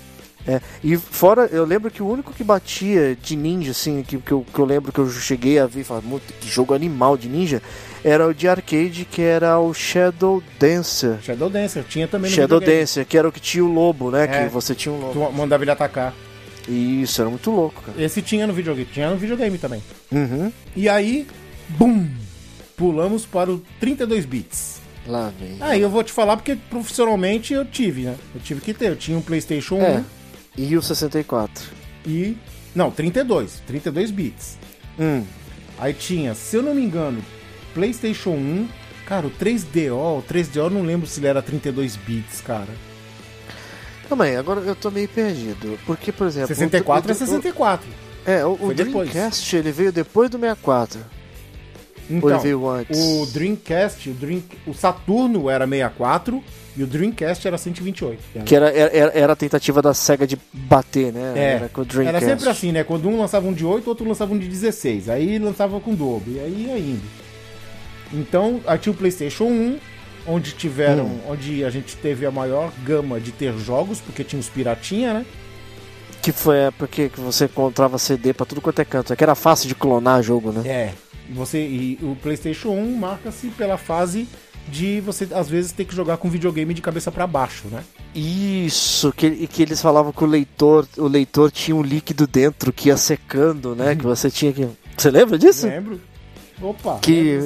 [0.50, 4.32] É, e fora, eu lembro que o único que batia de ninja, assim, que, que,
[4.32, 7.16] eu, que eu lembro que eu cheguei a ver e falar, "Puta, que jogo animal
[7.16, 7.62] de ninja,
[8.04, 11.20] era o de arcade, que era o Shadow Dancer.
[11.22, 12.60] Shadow Dancer, tinha também no Shadow.
[12.60, 14.24] Dancer, que era o que tinha o lobo, né?
[14.24, 14.28] É.
[14.28, 15.14] Que você tinha um lobo.
[15.14, 16.16] Tu mandava ele atacar.
[16.68, 18.02] Isso, era muito louco, cara.
[18.02, 19.84] Esse tinha no videogame, tinha no videogame também.
[20.12, 20.52] Uhum.
[20.76, 21.28] E aí,
[21.68, 22.08] bum!
[22.76, 24.80] Pulamos para o 32 bits.
[25.06, 25.58] Lá vem.
[25.60, 28.16] Aí eu vou te falar porque profissionalmente eu tive, né?
[28.34, 28.89] Eu tive que ter.
[28.89, 30.04] Eu tinha um PlayStation 1 É.
[30.58, 31.66] E o 64.
[32.06, 32.36] e.
[32.76, 33.62] Não, 32.
[33.66, 34.58] 32 bits.
[35.00, 35.24] Hum.
[35.78, 37.24] Aí tinha, se eu não me engano,
[37.74, 38.68] PlayStation 1.
[39.06, 42.68] Cara, o 3DO, o 3DO eu não lembro se ele era 32 bits, cara.
[44.08, 45.80] Calma aí, agora eu tô meio perdido.
[45.86, 46.47] Porque, por exemplo.
[46.47, 47.88] 64 o, é 64.
[47.88, 49.10] o- É, o, o Foi depois.
[49.10, 51.00] Dreamcast ele veio depois do 64.
[51.00, 53.00] Ou ele Então, veio antes?
[53.00, 56.43] o Dreamcast, o, Dream, o Saturno era 64
[56.80, 58.46] e o Dreamcast era 128.
[58.46, 61.34] Que era, era, era a tentativa da SEGA de bater, né?
[61.36, 62.26] É, Era com o era Dreamcast.
[62.26, 62.86] sempre assim, né?
[62.86, 65.10] Quando um lançava um de 8, outro lançava um de 16.
[65.10, 66.32] Aí lançava com dobro.
[66.32, 67.04] E aí ia indo.
[68.14, 69.78] Então, aí tinha o PlayStation 1,
[70.26, 71.04] onde tiveram.
[71.08, 71.20] Hum.
[71.28, 75.26] Onde a gente teve a maior gama de ter jogos, porque tinha os piratinha, né?
[76.22, 79.12] Que foi a época que você encontrava CD pra tudo quanto é canto.
[79.12, 80.66] É que era fácil de clonar jogo, né?
[80.66, 80.94] É.
[81.32, 84.30] Você, e o PlayStation 1 marca-se pela fase
[84.72, 87.84] de você, às vezes, ter que jogar com videogame de cabeça para baixo, né?
[88.16, 92.90] Isso, que, que eles falavam que o leitor, o leitor tinha um líquido dentro que
[92.90, 93.96] ia secando, né?
[93.96, 94.68] Que você tinha que.
[94.98, 95.68] Você lembra disso?
[95.68, 96.00] Lembro.
[96.62, 97.40] Opa, Que-.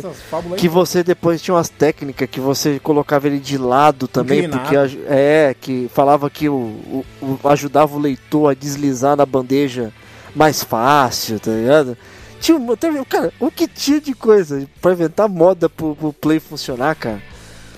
[0.58, 4.64] Que você depois tinha umas técnicas que você colocava ele de lado também, Inclinado.
[4.70, 9.94] porque é, que falava que o, o- o- ajudava o leitor a deslizar na bandeja
[10.36, 11.96] mais fácil, tá ligado?
[12.44, 12.60] Tinha,
[13.06, 17.22] cara, o que tinha de coisa pra inventar moda pro, pro play funcionar, cara?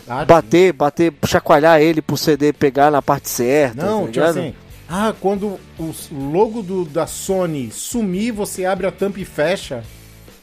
[0.07, 3.85] Ah, Bater, bater, chacoalhar ele pro CD pegar na parte certa.
[3.85, 4.55] Não, tá tipo assim.
[4.89, 9.83] Ah, quando o logo do, da Sony sumir, você abre a tampa e fecha.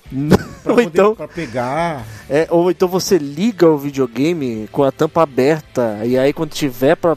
[0.13, 2.07] Ou poder, então, pra pegar.
[2.31, 6.95] É, ou então você liga o videogame com a tampa aberta e aí quando tiver
[6.95, 7.17] pra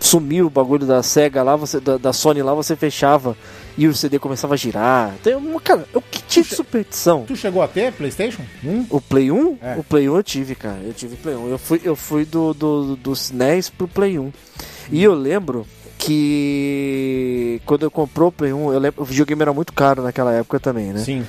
[0.00, 3.36] sumir o bagulho da Sega lá, você, da, da Sony lá, você fechava
[3.76, 5.14] e o CD começava a girar.
[5.22, 7.24] Tem uma, cara, o que tinha de superstição?
[7.26, 8.42] Tu chegou a ter PlayStation?
[8.90, 9.58] O Play 1?
[9.62, 9.74] É.
[9.76, 10.78] O Play 1 eu tive, cara.
[10.84, 11.48] Eu tive Play 1.
[11.48, 14.32] Eu fui, eu fui do, do, dos NES pro Play 1.
[14.92, 15.66] E eu lembro
[15.98, 20.32] que quando eu comprou o Play 1, eu lembro, o videogame era muito caro naquela
[20.32, 21.00] época também, né?
[21.00, 21.24] Sim.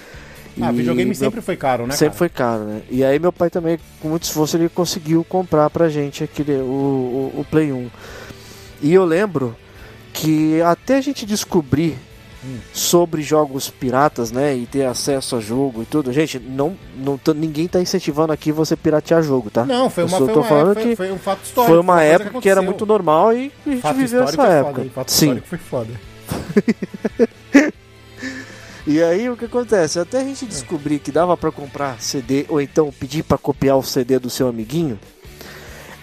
[0.62, 1.94] Ah, E videogame meu- sempre foi caro, né?
[1.94, 2.18] Sempre cara?
[2.18, 2.82] foi caro, né?
[2.90, 7.32] E aí meu pai também, com muito esforço, ele conseguiu comprar pra gente aquele, o,
[7.36, 7.90] o, o Play 1.
[8.82, 9.56] E eu lembro
[10.14, 11.98] que até a gente descobrir
[12.46, 12.60] Hum.
[12.72, 14.56] sobre jogos piratas, né?
[14.56, 16.14] E ter acesso a jogo e tudo.
[16.14, 19.66] Gente, não, não ninguém tá incentivando aqui você piratear jogo, tá?
[19.66, 21.72] Não, foi Eu uma, só foi tô uma falando época, que foi um fato histórico.
[21.74, 22.64] Foi uma época que, era aconteceu.
[22.64, 24.76] muito normal e a gente Fato viveu essa é época.
[24.76, 24.90] foda?
[24.94, 25.26] Fato Sim.
[25.26, 25.90] histórico foi foda.
[28.88, 29.98] E aí o que acontece?
[29.98, 33.84] Até a gente descobrir que dava pra comprar CD ou então pedir pra copiar o
[33.84, 35.00] CD do seu amiguinho,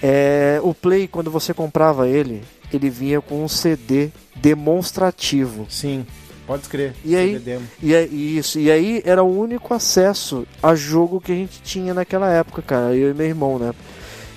[0.03, 5.67] é, o Play quando você comprava ele, ele vinha com um CD demonstrativo.
[5.69, 6.05] Sim,
[6.47, 6.95] pode escrever.
[7.05, 7.39] E aí?
[7.39, 7.67] demo.
[7.83, 11.93] E é isso, e aí era o único acesso a jogo que a gente tinha
[11.95, 13.73] naquela época, cara, eu e meu irmão, né?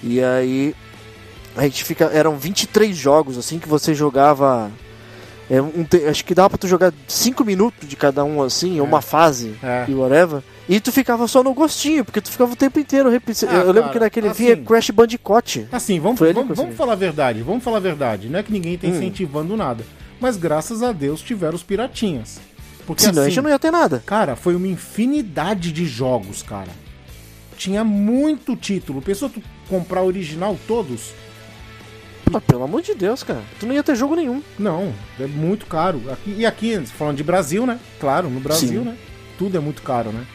[0.03, 0.75] E aí
[1.55, 4.69] a gente fica, eram 23 jogos assim que você jogava
[5.49, 9.01] é, um acho que dava pra tu jogar 5 minutos de cada um assim, uma
[9.01, 9.85] fase É.
[9.87, 10.41] e whatever.
[10.67, 13.49] E tu ficava só no gostinho, porque tu ficava o tempo inteiro repetindo.
[13.51, 15.67] Ah, eu lembro cara, que naquele assim- vinha Crash Bandicoot.
[15.71, 17.43] Assim, vamos, vamos, vamos falar a verdade.
[17.43, 18.27] Vamos falar a verdade.
[18.27, 18.89] Não é que ninguém tá Hum.
[18.89, 19.83] incentivando nada.
[20.19, 22.39] Mas graças a Deus tiveram os piratinhas.
[22.85, 24.03] Porque Senão a assim, gente não ia ter nada.
[24.05, 26.69] cara, foi uma infinidade de jogos, cara.
[27.57, 29.01] Tinha muito título.
[29.01, 31.11] Pensou tu comprar original todos?
[32.33, 33.41] Ah, pelo amor de Deus, cara.
[33.59, 34.41] Tu não ia ter jogo nenhum.
[34.57, 36.01] Não, é muito caro.
[36.11, 37.79] Aqui, e aqui, falando de Brasil, né?
[37.99, 38.89] Claro, no Brasil, Sim.
[38.89, 38.97] né?
[39.37, 40.25] Tudo é muito caro, né?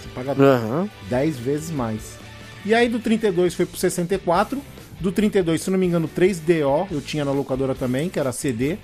[0.00, 0.88] Você paga Aham.
[1.08, 2.18] 10 vezes mais.
[2.64, 4.60] E aí do 32 foi pro 64.
[5.00, 8.76] Do 32, se não me engano, 3DO eu tinha na locadora também, que era CD.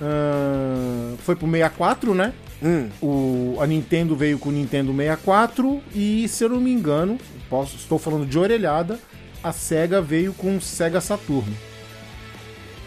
[0.00, 2.32] Ahn, foi pro 64, né?
[2.62, 2.88] Hum.
[3.02, 7.18] O, a Nintendo veio com o Nintendo 64 e, se eu não me engano,
[7.50, 8.98] posso, estou falando de orelhada,
[9.42, 11.54] a Sega veio com o Sega Saturno.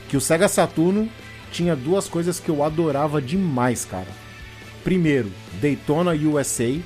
[0.07, 1.09] Que o Sega Saturno
[1.51, 4.07] tinha duas coisas que eu adorava demais, cara.
[4.83, 5.31] Primeiro,
[5.61, 6.79] Daytona USA.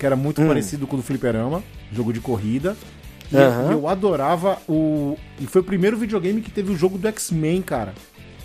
[0.00, 0.48] Que era muito Hum.
[0.48, 2.74] parecido com o do Fliperama, jogo de corrida.
[3.30, 3.70] E Aham.
[3.70, 5.16] eu, adorava o.
[5.38, 7.92] E foi o primeiro videogame que teve o jogo do X-Men, cara.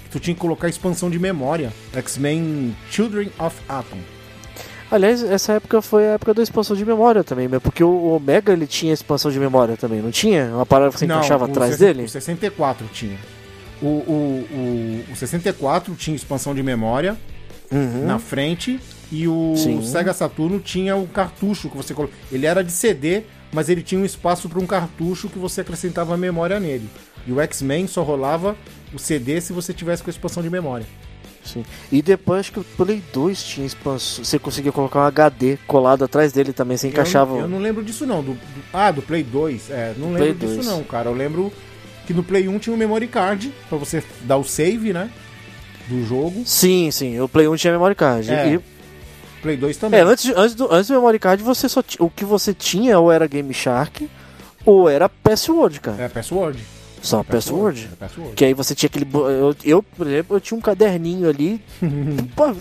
[0.03, 1.73] Que tu tinha que colocar expansão de memória.
[1.93, 3.97] X-Men Children of Atom.
[4.91, 7.57] Aliás, essa época foi a época da expansão de memória também, né?
[7.57, 10.51] Porque o Omega ele tinha expansão de memória também, não tinha?
[10.53, 12.05] Uma parada que você encaixava o atrás 60 dele?
[12.05, 13.17] O 64 tinha.
[13.81, 14.45] O, o,
[15.09, 17.17] o, o 64 tinha expansão de memória
[17.71, 18.05] Uhum.
[18.05, 18.79] na frente.
[19.11, 19.81] E o Sim.
[19.83, 22.19] Sega Saturno tinha o cartucho que você colocava.
[22.31, 26.17] Ele era de CD, mas ele tinha um espaço para um cartucho que você acrescentava
[26.17, 26.89] memória nele.
[27.27, 28.55] E o X-Men só rolava
[28.93, 30.85] o CD se você tivesse com a expansão de memória.
[31.43, 31.63] Sim.
[31.91, 34.25] E depois acho que o Play 2 tinha expansão.
[34.25, 37.31] Você conseguia colocar um HD colado atrás dele também, você encaixava.
[37.33, 38.23] Eu, não- eu não lembro disso não.
[38.23, 38.39] Do, do-
[38.73, 39.69] ah, do Play 2.
[39.69, 40.65] É, não Play lembro disso 2.
[40.65, 41.09] não, cara.
[41.09, 41.53] Eu lembro
[42.07, 45.11] que no Play 1 tinha um memory card para você dar o save, né?
[45.87, 46.41] Do jogo.
[46.45, 48.31] Sim, sim, o Play 1 tinha memory card.
[48.31, 48.59] É, E-
[49.45, 49.99] Play 2 também.
[49.99, 52.97] é, antes, de- antes, do, antes do memory card, você só o que você tinha
[52.99, 54.09] ou era Game Shark
[54.65, 56.01] ou era Password, cara.
[56.03, 56.59] É, password.
[57.01, 57.87] Só Password.
[57.93, 58.33] É password.
[58.33, 59.07] Que aí você tinha aquele.
[59.13, 61.61] Eu, eu, por exemplo, eu tinha um caderninho ali,
[62.35, 62.51] pô,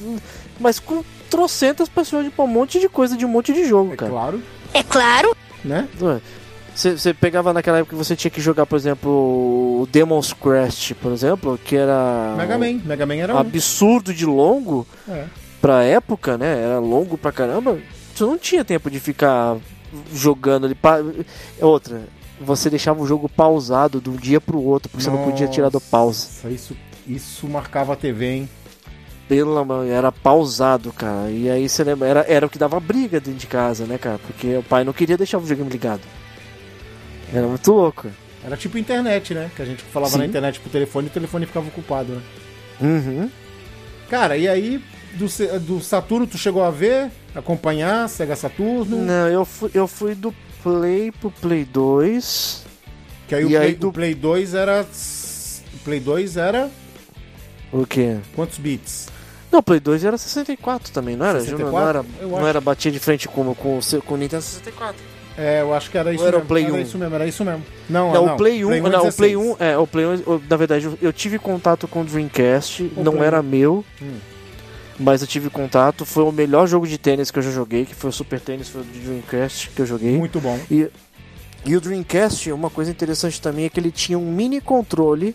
[0.61, 3.97] mas com trocentas pessoas pra um monte de coisa de um monte de jogo, É
[3.97, 4.11] cara.
[4.12, 4.43] claro,
[4.74, 5.35] É claro.
[5.64, 5.89] né?
[6.74, 10.93] Você, você pegava naquela época que você tinha que jogar, por exemplo, o Demon's Crest,
[10.95, 12.80] por exemplo, que era Mega Man.
[12.85, 13.39] Mega Man era um.
[13.39, 15.24] absurdo de longo É.
[15.64, 16.62] pra época, né?
[16.62, 17.78] Era longo pra caramba.
[18.14, 19.56] Tu não tinha tempo de ficar
[20.12, 20.74] jogando ali.
[20.74, 20.98] Pa...
[21.58, 22.02] Outra,
[22.38, 25.70] você deixava o jogo pausado de um dia pro outro, porque você não podia tirar
[25.70, 26.26] do pause.
[26.26, 26.76] Nossa, Isso,
[27.08, 28.48] isso marcava a TV, hein?
[29.26, 31.30] Pela mãe, era pausado, cara.
[31.30, 34.18] E aí você lembra, era, era o que dava briga dentro de casa, né, cara?
[34.18, 36.02] Porque o pai não queria deixar o videogame ligado.
[37.32, 38.08] Era muito louco.
[38.44, 39.50] Era tipo internet, né?
[39.56, 40.18] Que a gente falava Sim.
[40.18, 42.22] na internet pro telefone e o telefone ficava ocupado, né?
[42.82, 43.30] Uhum.
[44.10, 44.82] Cara, e aí,
[45.14, 48.96] do, do Saturno, tu chegou a ver, acompanhar, Sega Saturno?
[48.96, 52.64] Não, eu fui, eu fui do Play pro Play 2.
[53.28, 54.86] Que aí, o, E Play, aí do- o Play 2 era.
[55.74, 56.70] O Play 2 era.
[57.72, 58.16] O quê?
[58.34, 59.08] Quantos bits?
[59.50, 61.40] Não, o Play 2 era 64 também, não era?
[61.40, 61.52] Ju?
[61.52, 61.88] Não, 64?
[61.88, 62.46] era, Eu não acho.
[62.46, 64.96] era batia de frente com, com, o com o Nintendo 64.
[65.36, 66.48] É, eu acho que era isso era o mesmo.
[66.48, 66.80] Play era 1?
[66.80, 67.62] isso mesmo, era isso mesmo.
[67.88, 69.14] Não, Não, não, o Play 1, é não, o 16.
[69.16, 72.04] Play 1, é, o Play 1, eu- na verdade, eu, eu tive contato com o
[72.04, 73.42] Dreamcast, O não Play era 1.
[73.42, 74.14] meu, Hum.
[74.99, 77.95] Mas eu tive contato, foi o melhor jogo de tênis que eu já joguei, que
[77.95, 80.16] foi o Super Tênis, foi o Dreamcast que eu joguei.
[80.16, 80.59] Muito bom.
[80.70, 80.88] E,
[81.64, 85.34] e o Dreamcast, uma coisa interessante também é que ele tinha um mini controle,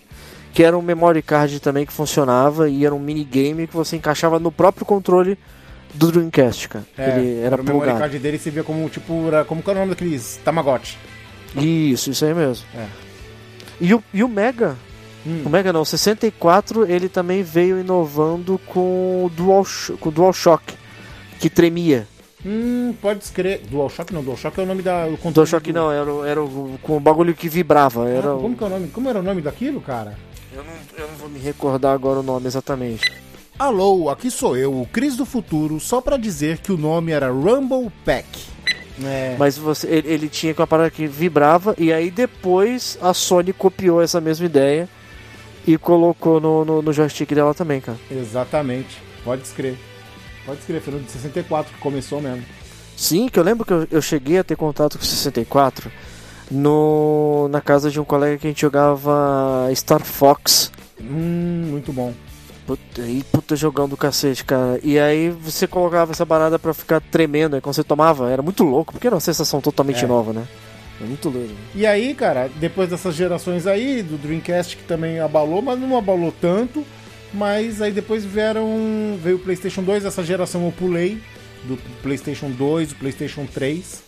[0.53, 3.95] que era um memory card também que funcionava, e era um mini game que você
[3.95, 5.37] encaixava no próprio controle
[5.93, 6.85] do Dreamcast, cara.
[6.97, 9.79] É, ele era o memory card dele você via como, tipo, era, como que era
[9.79, 10.97] o nome daqueles Tamagotchi?
[11.55, 12.65] Isso, isso aí mesmo.
[12.75, 12.85] É.
[13.81, 14.75] E, o, e o Mega,
[15.25, 15.43] Hum.
[15.45, 19.65] o Mega não, o 64, ele também veio inovando com o Dual,
[19.99, 20.73] com o DualShock,
[21.39, 22.07] que tremia.
[22.45, 23.63] Hum, pode escrever.
[23.69, 25.05] DualShock não, DualShock é o nome da.
[25.07, 28.05] O controle DualShock do- não, era, o- era o, com o bagulho que vibrava.
[28.05, 28.87] Ah, Era como, que é o nome?
[28.87, 30.17] como era o nome daquilo, cara?
[30.55, 33.11] eu, não, eu não vou me recordar agora o nome exatamente.
[33.57, 37.29] Alô, aqui sou eu, o Cris do Futuro, só pra dizer que o nome era
[37.29, 38.25] Rumble Pack.
[39.03, 39.35] É.
[39.37, 43.51] Mas você, ele, ele tinha com a parada que vibrava, e aí depois a Sony
[43.51, 44.87] copiou essa mesma ideia
[45.73, 47.97] e colocou no, no, no joystick dela também, cara.
[48.09, 48.97] Exatamente.
[49.23, 49.77] Pode escrever.
[50.45, 52.43] Pode escrever, foi no de 64 que começou mesmo.
[52.97, 55.91] Sim, que eu lembro que eu, eu cheguei a ter contato com o 64
[56.51, 60.71] no, na casa de um colega que a gente jogava Star Fox.
[60.99, 62.13] Hum, muito bom.
[62.65, 64.79] Puta, e puta jogão do cacete, cara.
[64.83, 68.63] E aí você colocava essa parada pra ficar tremendo, aí quando você tomava, era muito
[68.63, 70.07] louco, porque era uma sensação totalmente É.
[70.07, 70.47] nova, né?
[71.01, 71.55] É muito doido.
[71.73, 76.33] E aí, cara, depois dessas gerações aí, do Dreamcast que também abalou, mas não abalou
[76.41, 76.85] tanto.
[77.33, 79.17] Mas aí depois vieram.
[79.21, 81.21] Veio o PlayStation 2, essa geração eu pulei.
[81.65, 84.01] Do PlayStation 2, do PlayStation 3.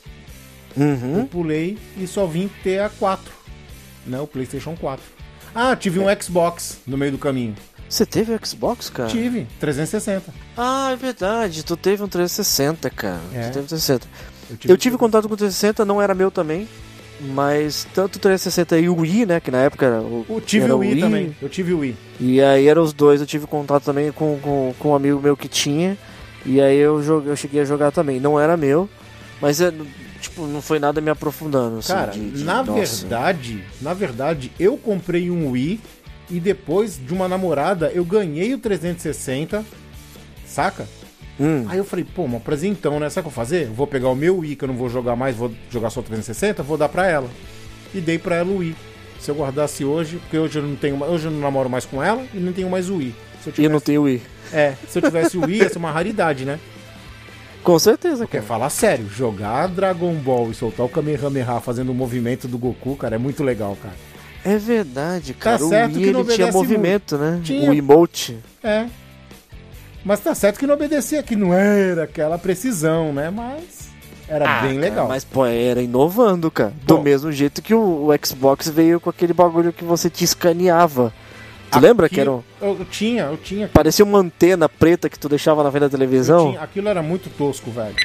[0.75, 1.25] Eu Uhum.
[1.27, 3.31] pulei e só vim ter a 4.
[4.07, 4.19] Né?
[4.19, 5.03] O PlayStation 4.
[5.53, 7.53] Ah, tive um Xbox no meio do caminho.
[7.89, 9.09] Você teve o Xbox, cara?
[9.09, 10.33] Tive, 360.
[10.55, 11.61] Ah, é verdade.
[11.63, 13.19] Tu teve um 360, cara.
[13.33, 13.49] É.
[13.49, 14.07] Tu teve um 360.
[14.65, 16.67] Eu tive contato com o 360, não era meu também.
[17.23, 19.39] Mas tanto o 360 e o Wii, né?
[19.39, 20.25] Que na época era o.
[20.27, 21.35] Eu tive era o Wii, também.
[21.39, 21.95] Eu tive o Wii.
[22.19, 25.37] E aí eram os dois, eu tive contato também com, com, com um amigo meu
[25.37, 25.95] que tinha.
[26.43, 28.19] E aí eu, joguei, eu cheguei a jogar também.
[28.19, 28.89] Não era meu,
[29.39, 29.71] mas é,
[30.19, 31.77] tipo, não foi nada me aprofundando.
[31.77, 32.73] Assim, Cara, de- de- na nossa.
[33.05, 35.79] verdade, na verdade, eu comprei um Wii
[36.31, 39.63] e depois de uma namorada eu ganhei o 360,
[40.47, 40.87] saca?
[41.41, 43.09] Hum, Aí eu falei, pô, mas presentão, né?
[43.09, 43.63] Sabe o que eu vou fazer?
[43.67, 46.01] Eu vou pegar o meu Wii que eu não vou jogar mais, vou jogar só
[46.01, 47.27] 360, vou dar pra ela.
[47.93, 48.75] E dei pra ela o Wii.
[49.19, 52.01] Se eu guardasse hoje, porque hoje eu não tenho, hoje eu não namoro mais com
[52.01, 53.15] ela e não tenho mais o Wii.
[53.43, 54.21] Se eu e eu não tivesse, tenho Wii.
[54.53, 56.59] é, se eu tivesse o Wii, ia ser uma raridade, né?
[57.63, 62.47] Com certeza, Quer falar sério, jogar Dragon Ball e soltar o Kamehameha fazendo o movimento
[62.47, 63.93] do Goku, cara, é muito legal, cara.
[64.43, 65.59] É verdade, cara.
[65.59, 67.39] Tá certo o Wii que não ele tinha movimento, né?
[67.43, 67.69] Tinha.
[67.69, 68.37] O emote.
[68.63, 68.87] É.
[70.03, 73.29] Mas tá certo que não obedecia, que não era aquela precisão, né?
[73.29, 73.89] Mas
[74.27, 75.07] era Ah, bem cara, legal.
[75.07, 76.73] mas, pô, era inovando, cara.
[76.83, 77.03] Do Bom.
[77.03, 81.13] mesmo jeito que o, o Xbox veio com aquele bagulho que você te escaneava.
[81.69, 83.67] Tu lembra que era um, Eu, tinha, eu tinha.
[83.67, 86.49] Parecia uma antena preta que tu deixava na frente da televisão.
[86.51, 87.95] tinha- Aquilo era muito tosco, velho.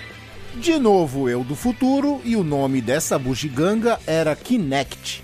[0.54, 5.22] De novo, eu do futuro, e o nome dessa bugiganga era Kinect.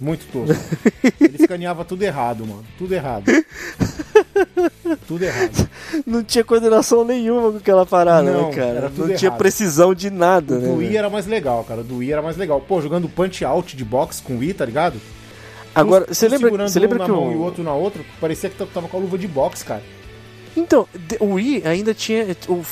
[0.00, 0.54] Muito tosco.
[1.20, 2.64] Ele escaneava tudo errado, mano.
[2.78, 3.24] Tudo errado.
[5.06, 5.68] tudo errado.
[6.06, 8.92] Não tinha coordenação nenhuma com aquela parada, Não, né, cara?
[8.96, 9.38] Não tinha errado.
[9.38, 10.68] precisão de nada, O né?
[10.68, 11.80] do Wii era mais legal, cara.
[11.80, 12.60] O do Wii era mais legal.
[12.60, 15.00] Pô, jogando punch out de box com o Wii, tá ligado?
[15.74, 17.42] Agora, você lembra, você lembra um que mão e o o...
[17.42, 19.82] outro na outra, parecia que tava com a luva de boxe, cara.
[20.54, 20.86] Então,
[21.18, 22.36] o Wii ainda tinha...
[22.46, 22.62] O,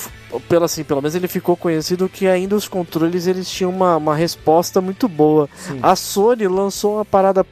[0.40, 4.14] pelo, assim, pelo menos ele ficou conhecido que ainda os controles eles tinham uma, uma
[4.14, 5.48] resposta muito boa.
[5.56, 5.78] Sim.
[5.82, 7.44] A Sony lançou uma parada...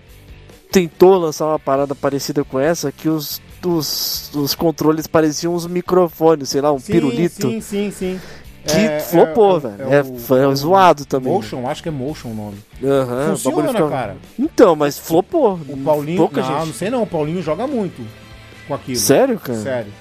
[0.70, 6.48] Tentou lançar uma parada parecida com essa, que os, os, os controles pareciam uns microfones,
[6.50, 7.48] sei lá, um Sim, pirulito.
[7.50, 8.20] Sim, sim, sim.
[8.66, 9.82] Que É- flopou, é- velho.
[9.92, 11.32] é É, o- é zoado também.
[11.32, 12.58] Motion, acho que é Motion o nome.
[12.84, 14.16] Aham, o Funciona, ficava- cara.
[14.38, 15.58] Então, mas flopou.
[15.68, 16.18] O Paulinho.
[16.18, 16.66] Pouca não, gente.
[16.66, 18.04] não sei não, o Paulinho joga muito
[18.66, 18.98] com aquilo.
[18.98, 19.58] Sério, cara?
[19.58, 19.92] Sério.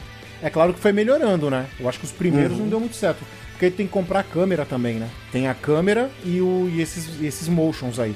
[0.43, 1.65] É claro que foi melhorando, né?
[1.79, 2.63] Eu acho que os primeiros Uhum.
[2.63, 3.23] não deu muito certo.
[3.53, 5.07] Porque tem que comprar a câmera também, né?
[5.31, 8.15] Tem a câmera e, o, e esses, esses motions aí,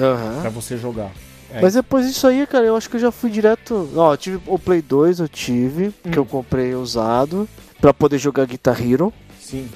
[0.00, 0.40] Aham.
[0.40, 1.10] pra você jogar.
[1.54, 1.60] É.
[1.62, 3.88] Mas depois disso aí, cara, eu acho que eu já fui direto.
[3.94, 6.22] Ó, eu tive o Play 2, eu tive, que Hum.
[6.22, 7.48] eu comprei usado,
[7.80, 9.12] pra poder jogar Guitar Hero.
[9.40, 9.68] Sim.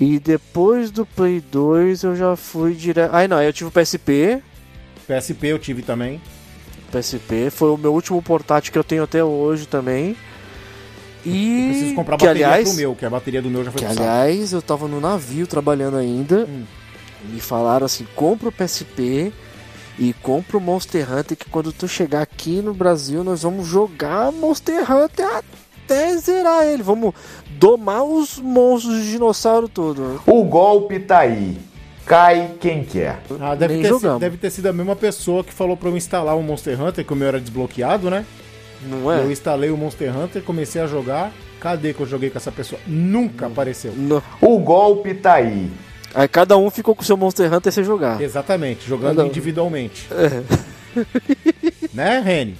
[0.00, 3.14] E depois do Play 2 eu já fui direto.
[3.14, 4.42] Aí não, aí eu tive o PSP.
[5.06, 6.20] PSP eu tive também.
[6.90, 10.16] PSP foi o meu último portátil que eu tenho até hoje também.
[11.24, 13.78] E Preciso comprar que, bateria aliás, pro meu, que a bateria do meu já foi
[13.80, 16.46] que aliás eu tava no navio trabalhando ainda.
[16.48, 16.64] Hum.
[17.28, 19.30] Me falaram assim: compra o PSP
[20.00, 21.36] e compra o Monster Hunter.
[21.36, 26.82] Que quando tu chegar aqui no Brasil, nós vamos jogar Monster Hunter até zerar ele.
[26.82, 27.14] Vamos
[27.50, 30.22] domar os monstros de dinossauro todo.
[30.26, 31.58] O golpe tá aí.
[32.06, 33.20] Cai quem quer.
[33.38, 35.96] Ah, deve Nem ter, sido, deve ter sido a mesma pessoa que falou pra eu
[35.96, 38.24] instalar o Monster Hunter, que o meu era desbloqueado, né?
[38.82, 39.20] Não é?
[39.20, 41.30] Eu instalei o Monster Hunter, comecei a jogar.
[41.60, 42.80] Cadê que eu joguei com essa pessoa?
[42.86, 43.92] Nunca apareceu.
[43.94, 44.22] Não.
[44.40, 45.70] O golpe tá aí.
[46.14, 48.20] Aí cada um ficou com o seu Monster Hunter sem jogar.
[48.20, 49.26] Exatamente, jogando um.
[49.26, 50.08] individualmente.
[50.10, 50.42] É.
[51.94, 52.56] né, Reni?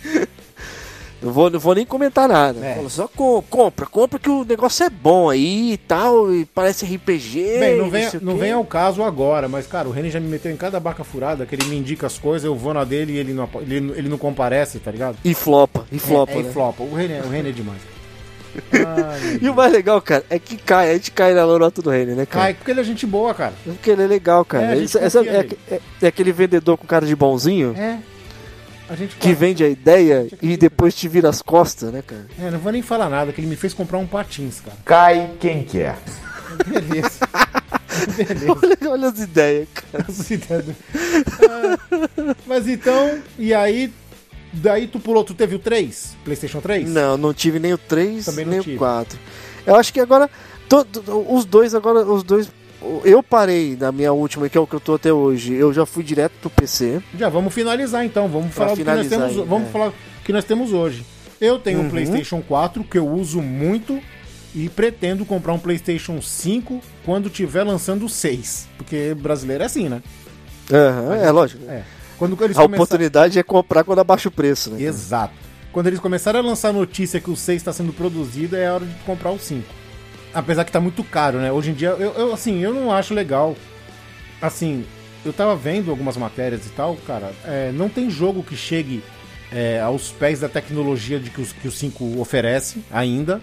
[1.23, 2.65] Não vou, não vou nem comentar nada.
[2.65, 2.83] É.
[2.89, 7.59] Só co- compra, compra que o negócio é bom aí e tal, e parece RPG.
[7.59, 8.41] Bem, não vem, não quê.
[8.41, 11.45] vem ao caso agora, mas, cara, o Reni já me meteu em cada barca furada,
[11.45, 14.09] que ele me indica as coisas, eu vou na dele e ele não, ele, ele
[14.09, 15.19] não comparece, tá ligado?
[15.23, 16.49] E flopa, e flopa, é, é, né?
[16.49, 16.83] e flopa.
[16.83, 17.81] O Reni, é- o Reni é demais.
[18.73, 21.91] Ai, E o mais legal, cara, é que cai, a gente cai na lorota do
[21.91, 22.47] Rene, né, cara?
[22.47, 23.53] Cai, porque ele é gente boa, cara.
[23.65, 24.65] Porque ele é legal, cara.
[24.65, 27.99] É, a Ele- essa- é, é- é aquele vendedor com cara de bonzinho É.
[28.89, 32.27] A gente que vende a ideia e depois te vira as costas, né, cara?
[32.41, 34.77] É, não vou nem falar nada, que ele me fez comprar um patins, cara.
[34.85, 35.97] Cai quem quer.
[36.67, 37.21] Beleza.
[38.17, 38.47] Beleza.
[38.51, 40.05] Olha, olha as ideias, cara.
[40.09, 40.77] As ideias do-
[41.49, 41.79] Ah,
[42.47, 43.93] Mas então, e aí,
[44.53, 46.17] daí tu pulou, tu teve o 3?
[46.25, 46.89] Playstation 3?
[46.89, 48.77] Não, não tive nem o 3, Também nem tive.
[48.77, 49.19] o 4.
[49.67, 50.29] Eu acho que agora.
[50.69, 52.01] to- to- os dois agora.
[52.01, 52.51] Os dois.
[53.05, 55.53] Eu parei na minha última, que é o que eu tô até hoje.
[55.53, 57.03] Eu já fui direto pro PC.
[57.19, 59.71] Já vamos finalizar então, vamos falar do que nós temos, aí, vamos é.
[59.71, 59.93] falar
[60.25, 61.05] que nós temos hoje.
[61.41, 61.91] Eu tenho um Uhum.
[61.91, 64.01] PlayStation 4 que eu uso muito
[64.55, 69.89] e pretendo comprar um PlayStation 5 quando tiver lançando o 6, porque brasileiro é assim,
[69.89, 70.03] né?
[70.73, 71.63] Aham, é lógico.
[71.69, 71.83] É.
[72.21, 74.81] Quando eles A começarem- oportunidade é comprar quando abaixa o preço, né?
[74.83, 75.35] Exato.
[75.73, 78.85] Quando eles começarem a lançar a notícia que o 6 está sendo produzido, é hora
[78.85, 79.67] de comprar o 5.
[80.35, 81.51] Apesar que tá muito caro, né?
[81.51, 83.57] Hoje em dia, eu, eu, assim, eu não acho legal.
[84.41, 84.85] Assim,
[85.25, 87.33] eu tava vendo algumas matérias e tal, cara.
[87.45, 89.03] é, não tem jogo que chegue
[89.51, 93.41] é, aos pés da tecnologia de que, os, que o 5 oferece ainda.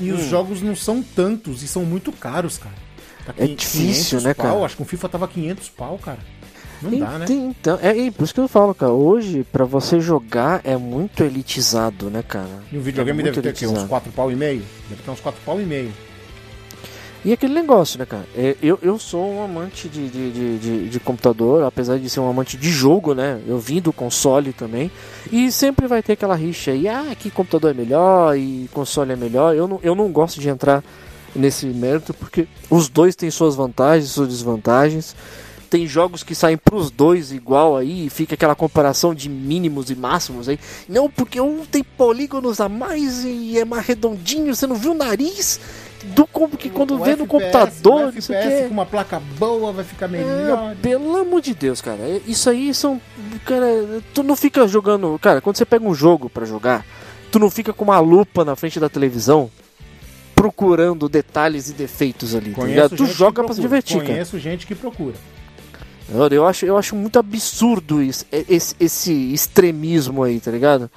[0.00, 0.14] E Hum.
[0.16, 2.74] os jogos não são tantos e são muito caros, cara.
[3.26, 4.64] Tá É difícil, 500 né, pau, cara?
[4.64, 6.18] Acho que um FIFA tava 500 pau, cara.
[6.82, 7.24] Não dá, né?
[7.28, 8.92] Ent- Então, é, é por isso que eu falo, cara.
[8.92, 12.48] Hoje, pra você jogar, é muito elitizado, né, cara?
[12.72, 13.64] E um videogame É deve ter o quê?
[13.66, 13.88] Uns elitizado.
[13.88, 14.62] 4 pau e meio?
[14.88, 15.92] Deve ter uns 4 pau e meio.
[17.24, 18.24] E aquele negócio, né, cara?
[18.36, 22.18] É, eu, eu sou um amante de, de, de, de- de computador, apesar de ser
[22.18, 23.40] um amante de jogo, né?
[23.46, 24.90] Eu vim do console também.
[25.30, 29.16] E sempre vai ter aquela rixa aí, ah, que computador é melhor e console é
[29.16, 29.54] melhor.
[29.54, 30.82] Eu não, eu não gosto de entrar
[31.34, 35.14] nesse mérito, porque os dois têm suas vantagens e suas desvantagens.
[35.72, 39.94] Tem jogos que saem pros dois igual aí, e fica aquela comparação de mínimos e
[39.94, 40.58] máximos aí.
[40.86, 44.94] Não, porque um tem polígonos a mais e é mais redondinho, você não viu o
[44.94, 45.58] nariz?
[46.14, 48.64] Do como que quando O vê no FPS, computador, FPS quê.
[48.68, 50.72] com uma placa boa vai ficar melhor.
[50.72, 52.02] É, pelo amor de Deus, cara.
[52.02, 53.00] é- Isso aí são.
[53.46, 55.18] Cara, tu não fica jogando.
[55.22, 56.84] Cara, quando você pega um jogo pra jogar,
[57.30, 59.50] tu não fica com uma lupa na frente da televisão
[60.34, 62.96] procurando detalhes e defeitos ali, tá ligado?
[62.96, 64.08] Tu joga pra se divertir, cara.
[64.08, 65.14] Conheço gente que procura.
[66.30, 70.90] Eu, acho, eu acho muito absurdo isso, é- esse, esse extremismo aí, tá ligado?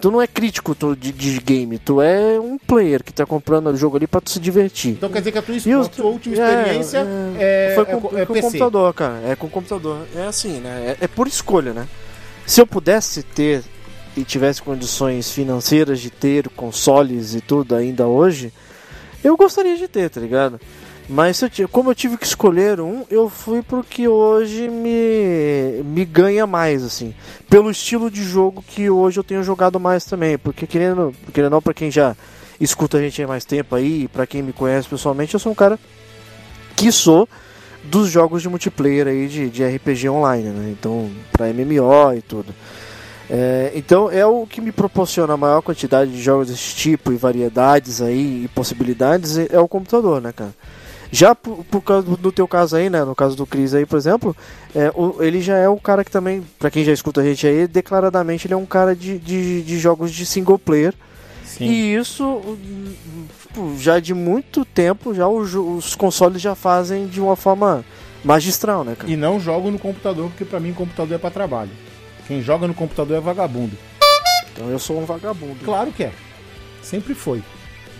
[0.00, 3.68] Tu não é crítico tu, de, de game, tu é um player que tá comprando
[3.68, 4.90] o jogo ali pra tu se divertir.
[4.92, 7.86] Então quer dizer que a tua, a tua última é, experiência é, é, Foi é
[7.86, 8.42] com, co- é com o PC.
[8.46, 9.22] computador, cara.
[9.26, 10.06] É com o computador.
[10.14, 10.96] É assim, né?
[11.00, 11.88] É, é por escolha, né?
[12.46, 13.62] Se eu pudesse ter
[14.14, 18.52] e tivesse condições financeiras de ter consoles e tudo ainda hoje,
[19.24, 20.60] eu gostaria de ter, tá ligado?
[21.08, 26.46] Mas eu como eu tive que escolher um, eu fui porque hoje me, me ganha
[26.46, 27.14] mais, assim.
[27.48, 30.36] Pelo estilo de jogo que hoje eu tenho jogado mais também.
[30.36, 32.16] Porque querendo, querendo não, pra quem já
[32.60, 35.54] escuta a gente há mais tempo aí, pra quem me conhece pessoalmente, eu sou um
[35.54, 35.78] cara
[36.74, 37.28] que sou
[37.84, 40.74] dos jogos de multiplayer aí de, de RPG online, né?
[40.76, 42.52] Então, pra MMO e tudo.
[43.28, 47.16] É, então é o que me proporciona a maior quantidade de jogos desse tipo e
[47.16, 50.54] variedades aí e possibilidades é o computador, né, cara?
[51.10, 53.04] Já por, por causa do, teu caso aí, né?
[53.04, 54.36] No caso do Chris aí, por exemplo,
[54.74, 57.46] é, o- ele já é o cara que também, pra quem já escuta a gente
[57.46, 60.92] aí, declaradamente ele é um cara de, de, de jogos de single player.
[61.44, 61.66] Sim.
[61.66, 62.42] E isso,
[63.78, 67.84] já de muito tempo, já o jo- os consoles já fazem de uma forma
[68.24, 69.10] magistral, né, cara?
[69.10, 71.70] E não jogo no computador, porque pra mim computador é pra trabalho.
[72.26, 73.76] Quem joga no computador é vagabundo.
[74.52, 75.56] Então eu sou um vagabundo.
[75.64, 76.12] Claro que é.
[76.82, 77.42] Sempre foi.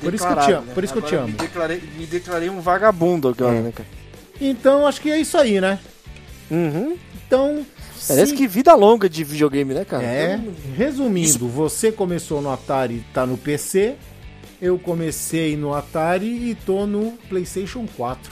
[0.01, 1.27] Por isso que eu te amo, por isso que eu te amo.
[1.29, 3.61] Me declarei, me declarei um vagabundo agora, É.
[3.61, 3.89] né, cara?
[4.41, 5.79] Então acho que é isso aí, né?
[6.51, 6.97] Uhum.
[7.27, 7.65] Então.
[8.07, 10.05] Parece que vida longa de videogame, né, cara?
[10.05, 10.39] É.
[10.77, 13.97] Resumindo, você começou no Atari, tá no PC.
[14.63, 18.31] Eu comecei no Atari e tô no PlayStation 4.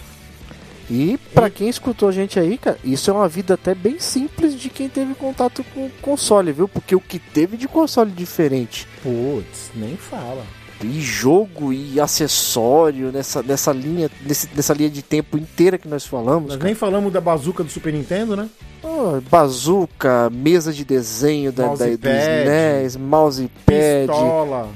[0.91, 4.55] E pra quem escutou a gente aí, cara, isso é uma vida até bem simples
[4.55, 6.69] de quem teve contato com o console, viu?
[6.69, 10.45] Porque o que teve de console diferente Putz, nem fala.
[10.85, 16.05] E jogo e acessório nessa, nessa linha nesse- nessa linha de tempo inteira que nós
[16.07, 16.65] falamos, Nós cara.
[16.67, 18.49] nem falamos da bazuca do Super Nintendo, né?
[18.83, 24.07] Oh, bazuca, mesa de desenho da, da, do Mousepad.
[24.07, 24.69] Pistola,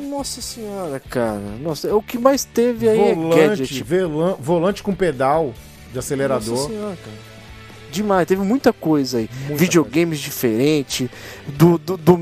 [0.00, 1.40] Nossa senhora, cara.
[1.62, 3.82] Nossa, o que mais teve aí é volante, gadget.
[3.84, 5.52] velan- volante com pedal
[5.92, 6.50] de acelerador.
[6.56, 7.33] Nossa senhora, cara.
[7.94, 9.30] Demais, teve muita coisa aí.
[9.46, 11.08] Muita Videogames diferentes.
[11.46, 12.18] Do, do, do-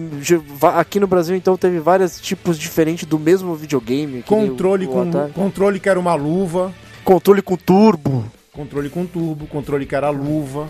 [0.76, 4.22] aqui no Brasil, então, teve vários tipos diferentes do mesmo videogame.
[4.22, 6.72] Controle o- o com controle que era uma luva,
[7.04, 8.24] Controle com turbo.
[8.52, 10.68] controle com turbo, controle que era luva.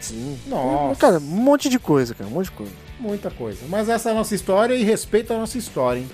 [0.00, 0.38] Sim.
[0.46, 2.30] Nossa, Cara, um monte de coisa, cara.
[2.30, 2.72] Um monte de coisa.
[2.98, 3.58] muita coisa.
[3.68, 6.08] Mas essa é a nossa história e respeita a nossa história, hein?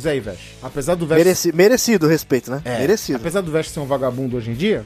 [0.00, 0.54] Zé Ivete.
[0.62, 2.60] Apesar do Vest Mereci, merecido o respeito, né?
[2.64, 3.16] É, Merecido.
[3.18, 4.84] Apesar do Vest ser um vagabundo hoje em dia,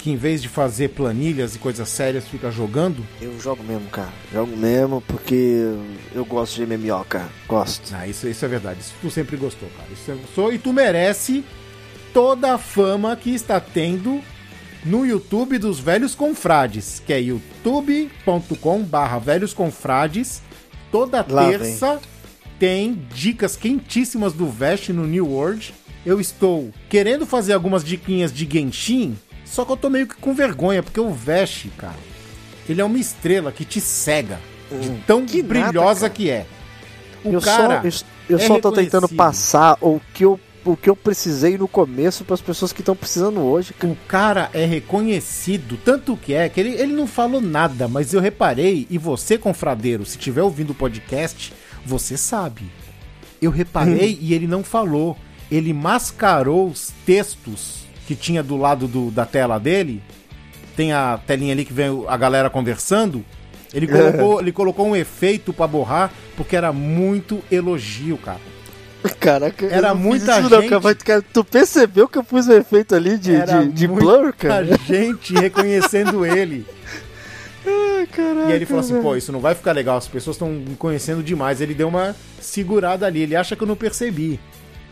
[0.00, 4.12] que em vez de fazer planilhas e coisas sérias fica jogando, Eu jogo mesmo, cara.
[4.32, 5.74] Jogo mesmo porque
[6.14, 7.28] eu gosto de MMO, cara.
[7.46, 7.94] Gosto.
[7.94, 8.80] Ah, isso, isso é verdade.
[8.80, 9.88] Isso tu sempre gostou, cara.
[9.92, 11.44] Isso você gostou e tu merece
[12.12, 14.20] toda a fama que está tendo
[14.84, 20.42] no YouTube dos Velhos Confrades, que é youtube.com barra Velhos Confrades.
[20.90, 22.00] Toda Lá terça
[22.58, 25.74] tem dicas quentíssimas do Vest no New World.
[26.04, 29.16] Eu estou querendo fazer algumas diquinhas de Genshin,
[29.50, 31.98] só que eu tô meio que com vergonha, porque o Vest, cara,
[32.68, 34.38] ele é uma estrela que te cega.
[34.70, 36.10] De tão Hum, que nada, brilhosa cara.
[36.10, 36.46] que é.
[37.24, 40.76] O eu cara só, eu, eu é só tô tentando passar o que eu, o
[40.76, 43.74] que eu precisei no começo para as pessoas que estão precisando hoje.
[43.74, 43.92] cara.
[43.92, 48.20] O cara é reconhecido, tanto que é que ele, ele não falou nada, mas eu
[48.20, 51.52] reparei, e você, confradeiro, se tiver ouvindo o podcast,
[51.84, 52.70] você sabe.
[53.42, 55.16] Eu reparei e ele não falou.
[55.50, 57.79] Ele mascarou os textos
[58.10, 60.02] que tinha do lado do- da tela dele.
[60.74, 63.24] Tem a telinha ali que vem a galera conversando.
[63.72, 68.40] Ele colocou, ele colocou um efeito pra borrar, porque era muito elogio, cara.
[69.20, 72.48] Caraca, Era não muita isso não, gente- cara, mas, cara, tu percebeu que eu pus
[72.48, 74.66] o efeito ali de, Era de, de muita blur, cara?
[74.88, 76.66] gente reconhecendo ele.
[77.64, 79.04] Ai, caraca, E ele falou assim, velho.
[79.04, 81.60] pô, isso não vai ficar legal, as pessoas estão me conhecendo demais.
[81.60, 84.40] Ele deu uma segurada ali, ele acha que eu não percebi.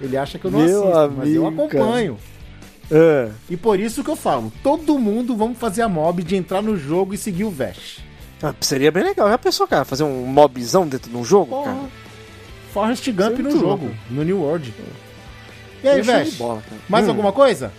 [0.01, 2.17] Ele acha que eu não Meu assisto, mas eu amigo, acompanho.
[2.91, 3.29] É.
[3.51, 6.77] E por isso que eu falo, todo mundo vamos fazer a mob de entrar no
[6.77, 7.99] jogo e seguir o Vesh.
[8.43, 9.29] Ah, seria bem legal.
[9.29, 11.65] Já pensou, cara, fazer um mobzão dentro de um jogo, Porra.
[11.75, 11.89] cara?
[12.73, 13.91] Forrest Gump é no jogo, louco.
[14.11, 14.73] no New World.
[15.83, 16.39] E aí, de Vesh,
[16.89, 17.11] mais Hum.
[17.11, 17.73] alguma coisa?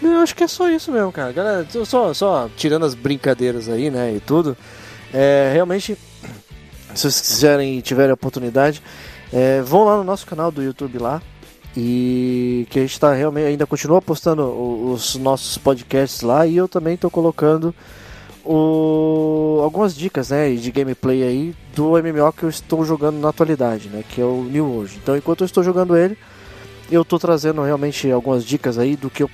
[0.00, 1.32] Não, eu acho que é só isso mesmo, cara.
[1.32, 4.56] Galera, só- só, só tirando as brincadeiras aí, né, e tudo.
[5.12, 5.96] É, realmente,
[6.94, 8.82] se vocês quiserem e tiverem a oportunidade,
[9.32, 11.22] é, vão lá no nosso canal do YouTube lá.
[11.76, 14.44] E que a gente tá realmente ainda continua postando
[14.90, 17.74] os nossos podcasts lá e eu também tô colocando
[18.46, 23.88] o, algumas dicas, né, de gameplay aí do MMO que eu estou jogando na atualidade,
[23.88, 24.98] né, que é o New World.
[25.02, 26.16] Então, enquanto eu estou jogando ele,
[26.90, 29.30] eu tô trazendo realmente algumas dicas aí do que eu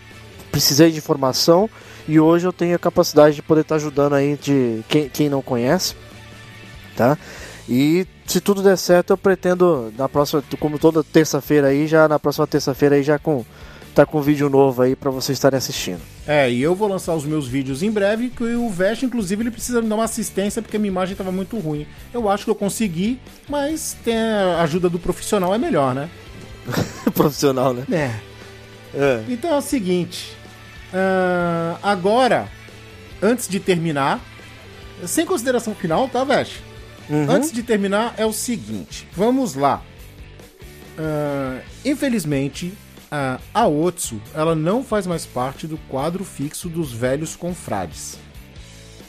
[0.50, 1.68] precisei de informação
[2.08, 5.42] e hoje eu tenho a capacidade de poder estar ajudando aí de quem, quem não
[5.42, 5.94] conhece,
[6.96, 7.16] tá?
[7.68, 12.18] E se tudo der certo, eu pretendo na próxima, como toda terça-feira aí, já na
[12.18, 13.44] próxima terça-feira aí já com
[13.94, 16.00] tá com vídeo novo aí para vocês estarem assistindo.
[16.26, 19.50] É, e eu vou lançar os meus vídeos em breve, que o Vesh, inclusive, ele
[19.50, 21.86] precisa me dar uma assistência, porque a minha imagem estava muito ruim.
[22.12, 26.08] Eu acho que eu consegui, mas tem a ajuda do profissional é melhor, né?
[27.12, 27.84] Profissional, né?
[27.92, 28.32] É.
[28.94, 29.24] É.
[29.28, 30.36] Então é o seguinte.
[30.92, 32.48] ah, agora,
[33.20, 34.20] antes de terminar,
[35.04, 36.71] sem consideração final, tá, Vesh?
[37.10, 37.30] Uhum.
[37.30, 39.06] Antes de terminar, é o seguinte.
[39.14, 39.82] Vamos lá.
[40.98, 42.72] Ah, infelizmente,
[43.10, 48.18] a a Otsu, ela não faz mais parte do quadro fixo dos velhos confrades.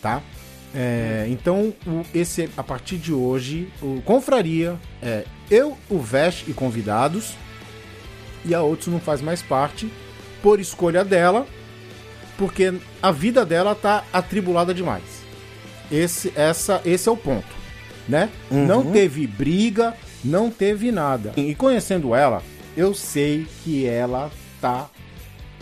[0.02, 0.22] Tá?
[0.76, 6.54] É, então, o- esse a partir de hoje, o Confraria é eu, o Vesh e
[6.54, 7.34] convidados.
[8.44, 9.89] E a Otsu não faz mais parte
[10.41, 11.48] por escolha dela,
[12.38, 15.04] porque a vida dela tá atribulada demais.
[15.89, 17.46] Esse, essa, esse é o ponto,
[18.08, 18.30] né?
[18.49, 19.93] Não teve briga,
[20.24, 21.34] não teve nada.
[21.38, 22.41] E conhecendo ela,
[22.76, 24.32] eu sei que ela
[24.62, 24.89] tá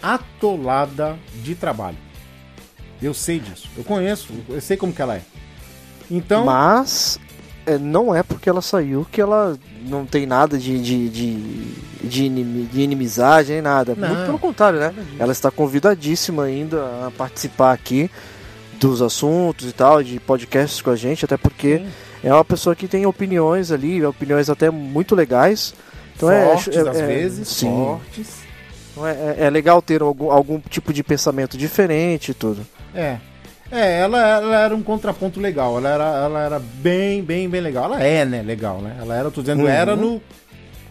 [0.01, 1.97] atolada de trabalho.
[3.01, 3.67] Eu sei disso.
[3.77, 5.21] Eu conheço, eu sei como que ela é.
[6.09, 7.19] Então, Mas
[7.65, 11.35] é, não é porque ela saiu que ela não tem nada de, de, de,
[12.07, 13.95] de, inimi- de inimizade nem nada.
[13.95, 14.07] Não.
[14.07, 14.93] Muito pelo contrário, né?
[15.17, 16.77] Ela está convidadíssima ainda
[17.07, 18.09] a participar aqui
[18.79, 21.87] dos assuntos e tal, de podcasts com a gente, até porque Sim.
[22.23, 25.73] É uma pessoa que tem opiniões ali, opiniões até muito legais.
[26.15, 27.67] Então fortes, é, é, às é- vezes, sim.
[27.69, 28.41] fortes.
[28.91, 32.65] Então é, é- é legal ter algum, algum tipo de pensamento diferente e tudo.
[32.93, 33.17] É.
[33.71, 35.77] É, ela, ela era um contraponto legal.
[35.77, 37.85] Ela era, ela era bem, bem, bem legal.
[37.85, 38.97] Ela é, né, legal, né?
[38.99, 39.69] Ela era, tô dizendo, Uhum.
[39.69, 40.21] era no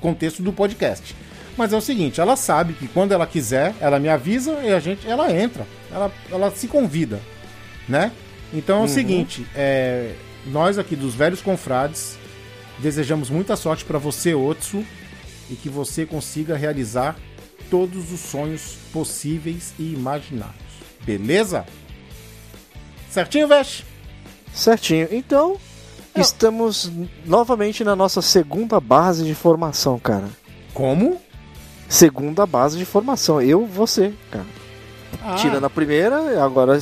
[0.00, 1.14] contexto do podcast.
[1.58, 4.80] Mas é o seguinte, ela sabe que quando ela quiser, ela me avisa e a
[4.80, 5.66] gente, ela entra.
[5.92, 7.20] Ela, ela se convida,
[7.86, 8.12] né?
[8.50, 10.12] Então é o seguinte, é,
[10.46, 12.16] nós aqui dos Velhos Confrades
[12.78, 14.84] desejamos muita sorte pra você, Otsu,
[15.50, 17.16] e que você consiga realizar
[17.70, 20.56] todos os sonhos possíveis e imaginários.
[21.02, 21.64] Beleza?
[23.10, 23.84] Certinho, Vesh?
[24.52, 25.08] Certinho.
[25.10, 25.56] Então,
[26.14, 26.22] Não.
[26.22, 26.90] estamos
[27.24, 30.28] novamente na nossa segunda base de formação, cara.
[30.72, 31.20] Como?
[31.88, 33.42] Segunda base de formação.
[33.42, 34.46] Eu, você, cara.
[35.22, 36.78] Ah, Tirando a primeira, agora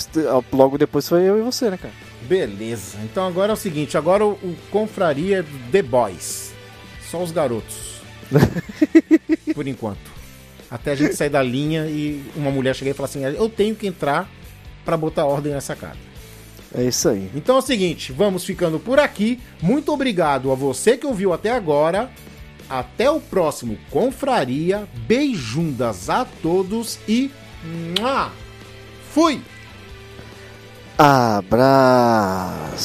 [0.53, 1.95] logo depois foi eu e você, né, cara?
[2.29, 2.99] Beleza.
[3.03, 6.53] Então agora é o seguinte, agora o, o confraria é The Boys.
[7.11, 8.01] Só os garotos.
[9.55, 10.19] Por enquanto.
[10.71, 13.75] Até a gente sair da linha e uma mulher chegar e falar assim, eu tenho
[13.75, 14.31] que entrar
[14.85, 15.97] pra botar ordem nessa casa.
[16.75, 17.31] É isso aí.
[17.35, 19.41] Então é o seguinte, vamos ficando por aqui.
[19.63, 22.11] Muito obrigado a você que ouviu até agora.
[22.69, 24.87] Até o próximo Confraria.
[25.07, 27.31] Beijundas a todos e.
[27.99, 28.31] Mua!
[29.11, 29.41] Fui!
[30.99, 32.79] Abraço.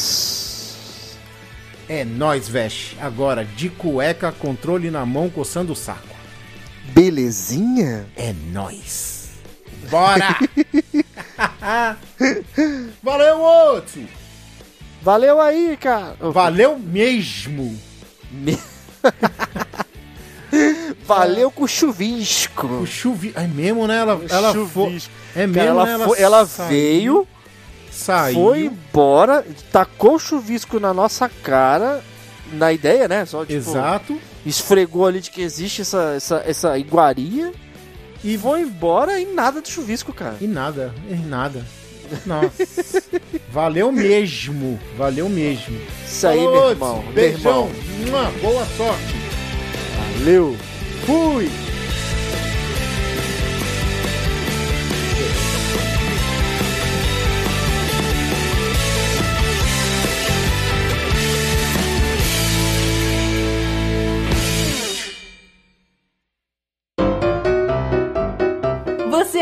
[1.90, 2.96] É nóis, Vesh.
[3.02, 6.08] Agora, de cueca, controle na mão, coçando o saco.
[6.94, 8.06] Belezinha?
[8.16, 9.30] É nóis.
[9.90, 10.38] Bora!
[13.04, 14.02] Valeu, outro!
[15.02, 16.16] Valeu aí, cara.
[16.20, 17.78] Valeu mesmo!
[18.32, 18.58] Me-
[21.06, 22.68] Valeu com o chuvisco.
[22.68, 23.34] O chuvi...
[23.36, 23.98] É mesmo, né?
[23.98, 24.62] Ela, ela foi...
[24.62, 25.12] chuvisco.
[25.36, 26.06] É Cara, mesmo, ela, né?
[26.06, 27.28] foi- ela veio,
[27.94, 28.36] Saiu.
[28.36, 32.04] foi embora, tacou o chuvisco na nossa cara,
[32.52, 33.26] na ideia, né?
[33.26, 34.20] Só, tipo, Exato.
[34.46, 37.54] esfregou ali de que existe essa, essa, essa iguaria
[38.24, 40.38] e foi embora e nada de chuvisco, cara.
[40.42, 41.66] E nada, e nada.
[42.26, 43.02] Nossa.
[43.50, 44.80] Valeu mesmo.
[44.98, 45.80] Valeu mesmo.
[46.06, 47.04] Isso aí, meu irmão.
[47.04, 47.70] Meu Beijão.
[48.02, 48.32] irmão.
[48.32, 49.16] Mua, Boa sorte.
[50.18, 50.56] Valeu.
[51.06, 51.50] Fui.